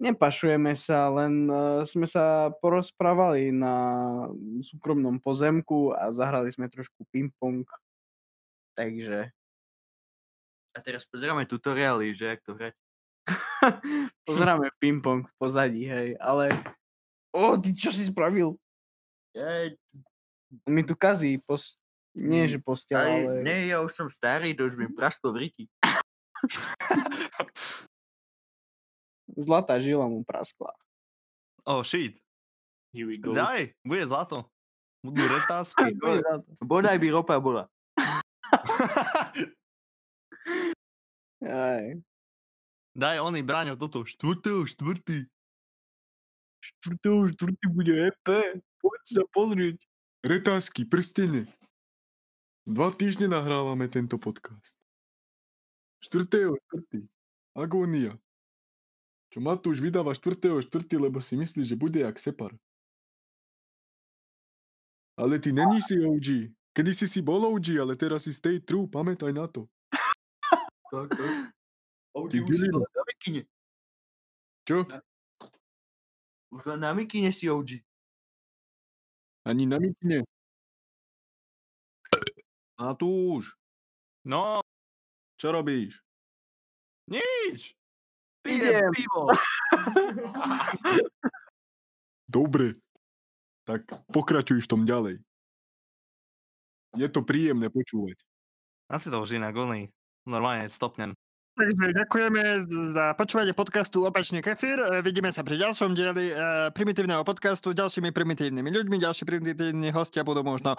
Nepašujeme 0.05 0.75
sa, 0.75 1.07
len 1.15 1.47
uh, 1.47 1.87
sme 1.87 2.05
sa 2.05 2.51
porozprávali 2.59 3.55
na 3.55 3.75
súkromnom 4.59 5.23
pozemku 5.23 5.95
a 5.95 6.11
zahrali 6.11 6.51
sme 6.51 6.67
trošku 6.67 7.07
ping-pong. 7.15 7.63
Takže 8.75 9.31
A 10.75 10.79
teraz 10.83 11.07
pozeráme 11.07 11.47
tutoriály, 11.47 12.11
že 12.11 12.35
jak 12.35 12.43
to 12.43 12.59
hrať. 12.59 12.75
pozeráme 14.29 14.67
ping-pong 14.83 15.23
v 15.23 15.35
pozadí, 15.39 15.87
hej, 15.87 16.19
ale... 16.19 16.51
O, 17.31 17.55
ty 17.55 17.71
čo 17.71 17.95
si 17.95 18.11
spravil? 18.11 18.59
Ja, 19.31 19.71
Mi 20.67 20.83
tu 20.83 20.99
kazí, 20.99 21.39
pos... 21.39 21.79
Nie, 22.15 22.47
že 22.47 22.63
postel, 22.63 22.99
ale... 23.27 23.43
nie, 23.43 23.75
ja 23.75 23.83
už 23.83 23.91
som 23.91 24.07
starý, 24.07 24.55
to 24.55 24.71
už 24.71 24.79
mi 24.79 24.87
prasklo 24.87 25.35
v 25.35 25.47
riti. 25.51 25.65
Zlatá 29.45 29.79
žila 29.81 30.07
mu 30.09 30.23
praskla. 30.25 30.73
Oh 31.65 31.83
shit. 31.83 32.21
Here 32.95 33.09
we 33.09 33.19
go. 33.19 33.35
Daj, 33.35 33.75
bude 33.83 34.07
zlato. 34.07 34.47
Budú 35.03 35.27
retázky. 35.37 35.97
Bodaj 36.63 36.97
by 37.01 37.09
ropa 37.11 37.41
bola. 37.43 37.67
Aj. 41.45 41.85
Daj 42.95 43.17
oný 43.21 43.43
Braňo 43.43 43.75
toto. 43.77 44.07
Štvrtého, 44.07 44.65
štvrtý. 44.65 45.27
Štvrtého, 46.63 47.29
štvrtý 47.35 47.67
bude 47.69 47.93
EP. 48.09 48.27
Poď 48.81 49.01
sa 49.03 49.23
pozrieť. 49.35 49.83
Retázky, 50.25 50.89
prstene. 50.89 51.51
Dva 52.65 52.89
týždne 52.95 53.29
nahrávame 53.29 53.93
tento 53.93 54.17
podcast. 54.17 54.84
4. 56.11 56.29
4. 56.29 57.09
Agónia. 57.57 58.13
Čo 59.33 59.41
Matúš 59.41 59.81
vydáva 59.81 60.13
4. 60.13 60.61
4. 60.61 60.69
lebo 61.01 61.19
si 61.25 61.35
myslí, 61.41 61.65
že 61.65 61.81
bude 61.81 62.05
jak 62.05 62.19
Separ. 62.21 62.53
Ale 65.17 65.39
ty 65.39 65.55
není 65.55 65.81
si 65.81 65.97
OG. 66.03 66.53
Kedy 66.75 66.91
si 66.91 67.07
si 67.07 67.23
bol 67.23 67.47
OG, 67.55 67.79
ale 67.79 67.95
teraz 67.95 68.27
si 68.27 68.35
stay 68.35 68.59
true, 68.59 68.91
pamätaj 68.91 69.31
na 69.31 69.47
to. 69.47 69.71
Tak, 70.91 71.09
tak. 71.11 71.33
Ty 72.31 72.39
Billy, 72.47 72.71
na 72.71 73.03
mikine. 73.07 73.43
čo? 74.63 74.87
Už 76.55 76.63
len 76.71 76.81
na 76.83 76.95
mikine 76.95 77.31
si 77.35 77.51
OG. 77.51 77.83
Ani 79.47 79.67
na 79.67 79.79
mikine. 79.79 80.23
Matúš, 82.79 83.55
No, 84.25 84.65
čo 85.45 85.53
robíš? 85.53 86.01
nič. 87.13 87.77
Idem. 88.49 88.89
Pijem 88.89 88.93
pivo. 88.97 89.29
Dobre. 92.25 92.73
Tak 93.69 93.85
pokračuj 94.09 94.65
v 94.65 94.71
tom 94.73 94.89
ďalej. 94.89 95.21
Je 96.97 97.09
to 97.13 97.21
príjemné 97.21 97.69
počúvať. 97.69 98.17
Asi 98.89 99.13
to 99.13 99.21
už 99.21 99.37
inak 99.37 99.53
oný. 99.53 99.93
Normálne 100.25 100.73
stopnem. 100.73 101.13
Takže 101.55 101.95
ďakujeme 101.95 102.43
za 102.91 103.15
počúvanie 103.15 103.55
podcastu 103.55 104.03
Opačný 104.03 104.43
kefír. 104.43 104.81
E, 104.81 105.07
Vidíme 105.07 105.31
sa 105.31 105.47
pri 105.47 105.61
ďalšom 105.61 105.95
dieli 105.95 106.33
e, 106.33 106.35
primitívneho 106.75 107.23
podcastu 107.23 107.71
s 107.71 107.79
ďalšími 107.79 108.11
primitívnymi 108.11 108.71
ľuďmi. 108.75 108.97
Ďalší 108.99 109.23
primitívni 109.29 109.93
hostia 109.93 110.27
budú 110.27 110.43
možno... 110.43 110.75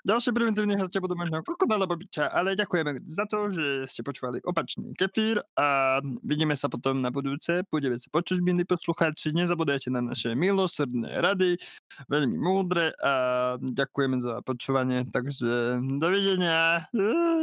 Ďalší 0.00 0.32
primitívni 0.32 0.80
hostia 0.80 1.04
budú 1.04 1.12
možno 1.12 1.44
krokodil 1.44 1.76
alebo 1.76 1.92
biča, 1.92 2.32
ale 2.32 2.56
ďakujeme 2.56 3.04
za 3.04 3.28
to, 3.28 3.52
že 3.52 3.84
ste 3.84 4.00
počúvali 4.00 4.40
Opačný 4.40 4.96
kefír 4.96 5.44
a 5.60 6.00
vidíme 6.24 6.56
sa 6.56 6.72
potom 6.72 7.04
na 7.04 7.12
budúce. 7.12 7.60
Budeme 7.68 8.00
sa 8.00 8.08
počuť, 8.08 8.40
milí 8.40 8.64
poslucháči. 8.64 9.36
Nezabudajte 9.36 9.92
na 9.92 10.00
naše 10.00 10.32
milosrdné 10.32 11.20
rady, 11.20 11.60
veľmi 12.08 12.36
múdre 12.40 12.96
a 12.96 13.12
ďakujeme 13.60 14.24
za 14.24 14.40
počúvanie, 14.40 15.04
takže 15.12 15.84
dovidenia. 16.00 16.88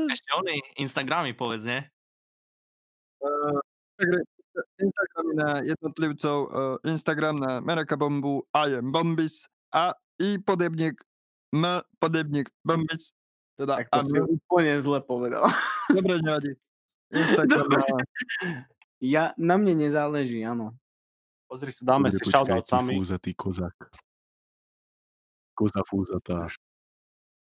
Ešte 0.09 0.29
oný 0.33 0.57
Instagramy 0.81 1.37
povedz, 1.37 1.69
nie? 1.69 1.81
Takže 3.97 4.19
Instagram 4.81 5.27
na 5.37 5.49
jednotlivcov, 5.61 6.37
uh, 6.49 6.77
Instagram 6.85 7.37
na 7.37 7.51
Meraka 7.61 7.93
Bombu, 7.93 8.41
I 8.53 8.81
am 8.81 8.89
Bombis 8.89 9.45
a 9.73 9.93
i 10.17 10.41
podebník 10.41 10.97
M 11.55 11.63
podebník 11.99 12.49
Bombis. 12.63 13.15
Teda 13.57 13.81
Tak 13.81 13.89
to 13.89 13.99
si 14.05 14.19
úplne 14.21 14.77
zle 14.77 14.99
povedal. 15.01 15.49
dobre 15.97 16.21
nevadí. 16.21 16.51
Instagram 17.09 17.67
Ja, 18.97 19.33
na 19.37 19.55
mne 19.61 19.77
nezáleží, 19.77 20.41
áno. 20.41 20.73
Pozri 21.47 21.71
sa, 21.71 21.95
dáme 21.95 22.11
si 22.11 22.19
shoutout 22.25 22.65
sami. 22.65 22.97
Fúzatý 22.97 23.31
kozák. 23.37 23.77
Koza 25.55 25.81
fúzatá. 25.87 26.49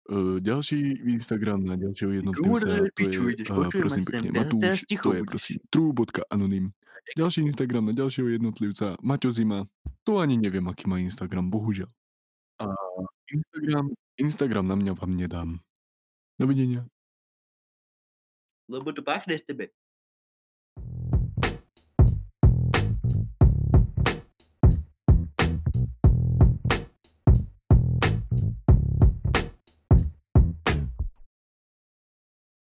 Uh, 0.07 0.39
ďalší 0.39 1.03
Instagram 1.19 1.67
na 1.67 1.75
ďalšieho 1.75 2.23
jednotlivca, 2.23 2.63
to 2.63 2.95
piču, 2.95 3.27
je, 3.27 3.43
ideš, 3.43 3.51
uh, 3.51 3.67
prosím 3.67 4.07
sem, 4.07 4.23
pekne, 4.23 4.29
Matúš, 4.39 4.79
to 4.87 5.11
je 5.11 5.23
prosím 5.27 5.59
true.anonym. 5.67 6.67
Ďalší 7.19 7.41
Instagram 7.51 7.91
na 7.91 7.95
ďalšieho 7.99 8.31
jednotlivca, 8.39 8.95
Maťo 9.03 9.35
Zima, 9.35 9.67
to 10.07 10.23
ani 10.23 10.39
neviem, 10.39 10.63
aký 10.71 10.87
má 10.87 11.03
Instagram, 11.03 11.51
bohužiaľ. 11.51 11.91
A 13.27 13.35
Instagram, 13.35 13.87
Instagram 14.23 14.67
na 14.71 14.77
mňa 14.79 14.93
vám 14.95 15.13
nedám. 15.19 15.51
Dovidenia. 16.39 16.87
Lebo 18.71 18.95
to 18.95 19.03
pachne 19.03 19.35
z 19.35 19.47
tebe. 19.47 19.65